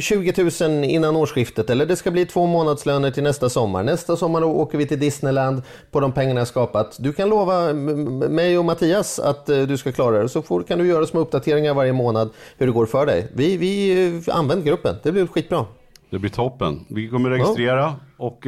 [0.00, 3.82] 20 000 innan årsskiftet eller det ska bli två månadslöner till nästa sommar.
[3.82, 6.96] Nästa sommar åker vi till Disneyland på de pengarna jag skapat.
[7.00, 10.78] Du kan lova mig och Mattias att eh, du ska klara det, så får, kan
[10.78, 13.28] du göra små uppdateringar varje månad hur det går för dig.
[13.34, 15.66] Vi, vi eh, använder gruppen, det blir skitbra.
[16.10, 16.84] Det blir toppen.
[16.88, 18.46] Vi kommer registrera eh, och,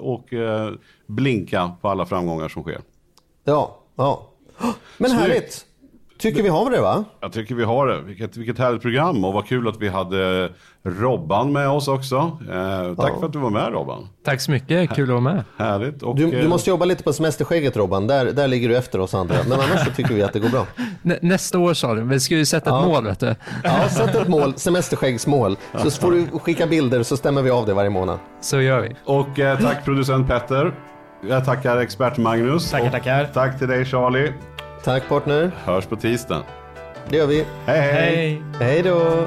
[0.00, 0.24] och
[1.06, 2.80] blinka på alla framgångar som sker.
[3.48, 4.22] Ja, ja.
[4.98, 5.22] Men Snyggt.
[5.22, 5.66] härligt.
[6.18, 7.04] Tycker vi har det va?
[7.20, 8.00] Jag tycker vi har det.
[8.00, 10.50] Vilket, vilket härligt program och vad kul att vi hade
[10.82, 12.16] Robban med oss också.
[12.16, 13.20] Eh, tack ja.
[13.20, 14.08] för att du var med Robban.
[14.24, 15.44] Tack så mycket, kul att vara med.
[15.56, 16.02] Härligt.
[16.02, 19.00] Och, du, du, eh, måste jobba lite på semesterskägget Robban, där, där ligger du efter
[19.00, 19.34] oss andra.
[19.48, 20.66] Men annars så tycker vi att det går bra.
[21.02, 22.88] Nä, nästa år sa du, vi ska ju sätta ett ja.
[22.88, 23.34] mål vet du.
[23.64, 25.56] Ja, sätt ett mål, semesterskäggsmål.
[25.76, 28.18] Så får du skicka bilder så stämmer vi av det varje månad.
[28.40, 28.96] Så gör vi.
[29.04, 30.74] Och eh, tack producent Petter.
[31.28, 32.70] Jag tackar expert Magnus.
[32.70, 33.24] Tackar, tackar.
[33.34, 34.32] Tack till dig Charlie.
[34.84, 35.50] Tack partner.
[35.64, 36.42] Hörs på tisdag.
[37.08, 37.46] Det gör vi.
[37.66, 38.42] Hej, hej.
[38.60, 39.26] Hej då.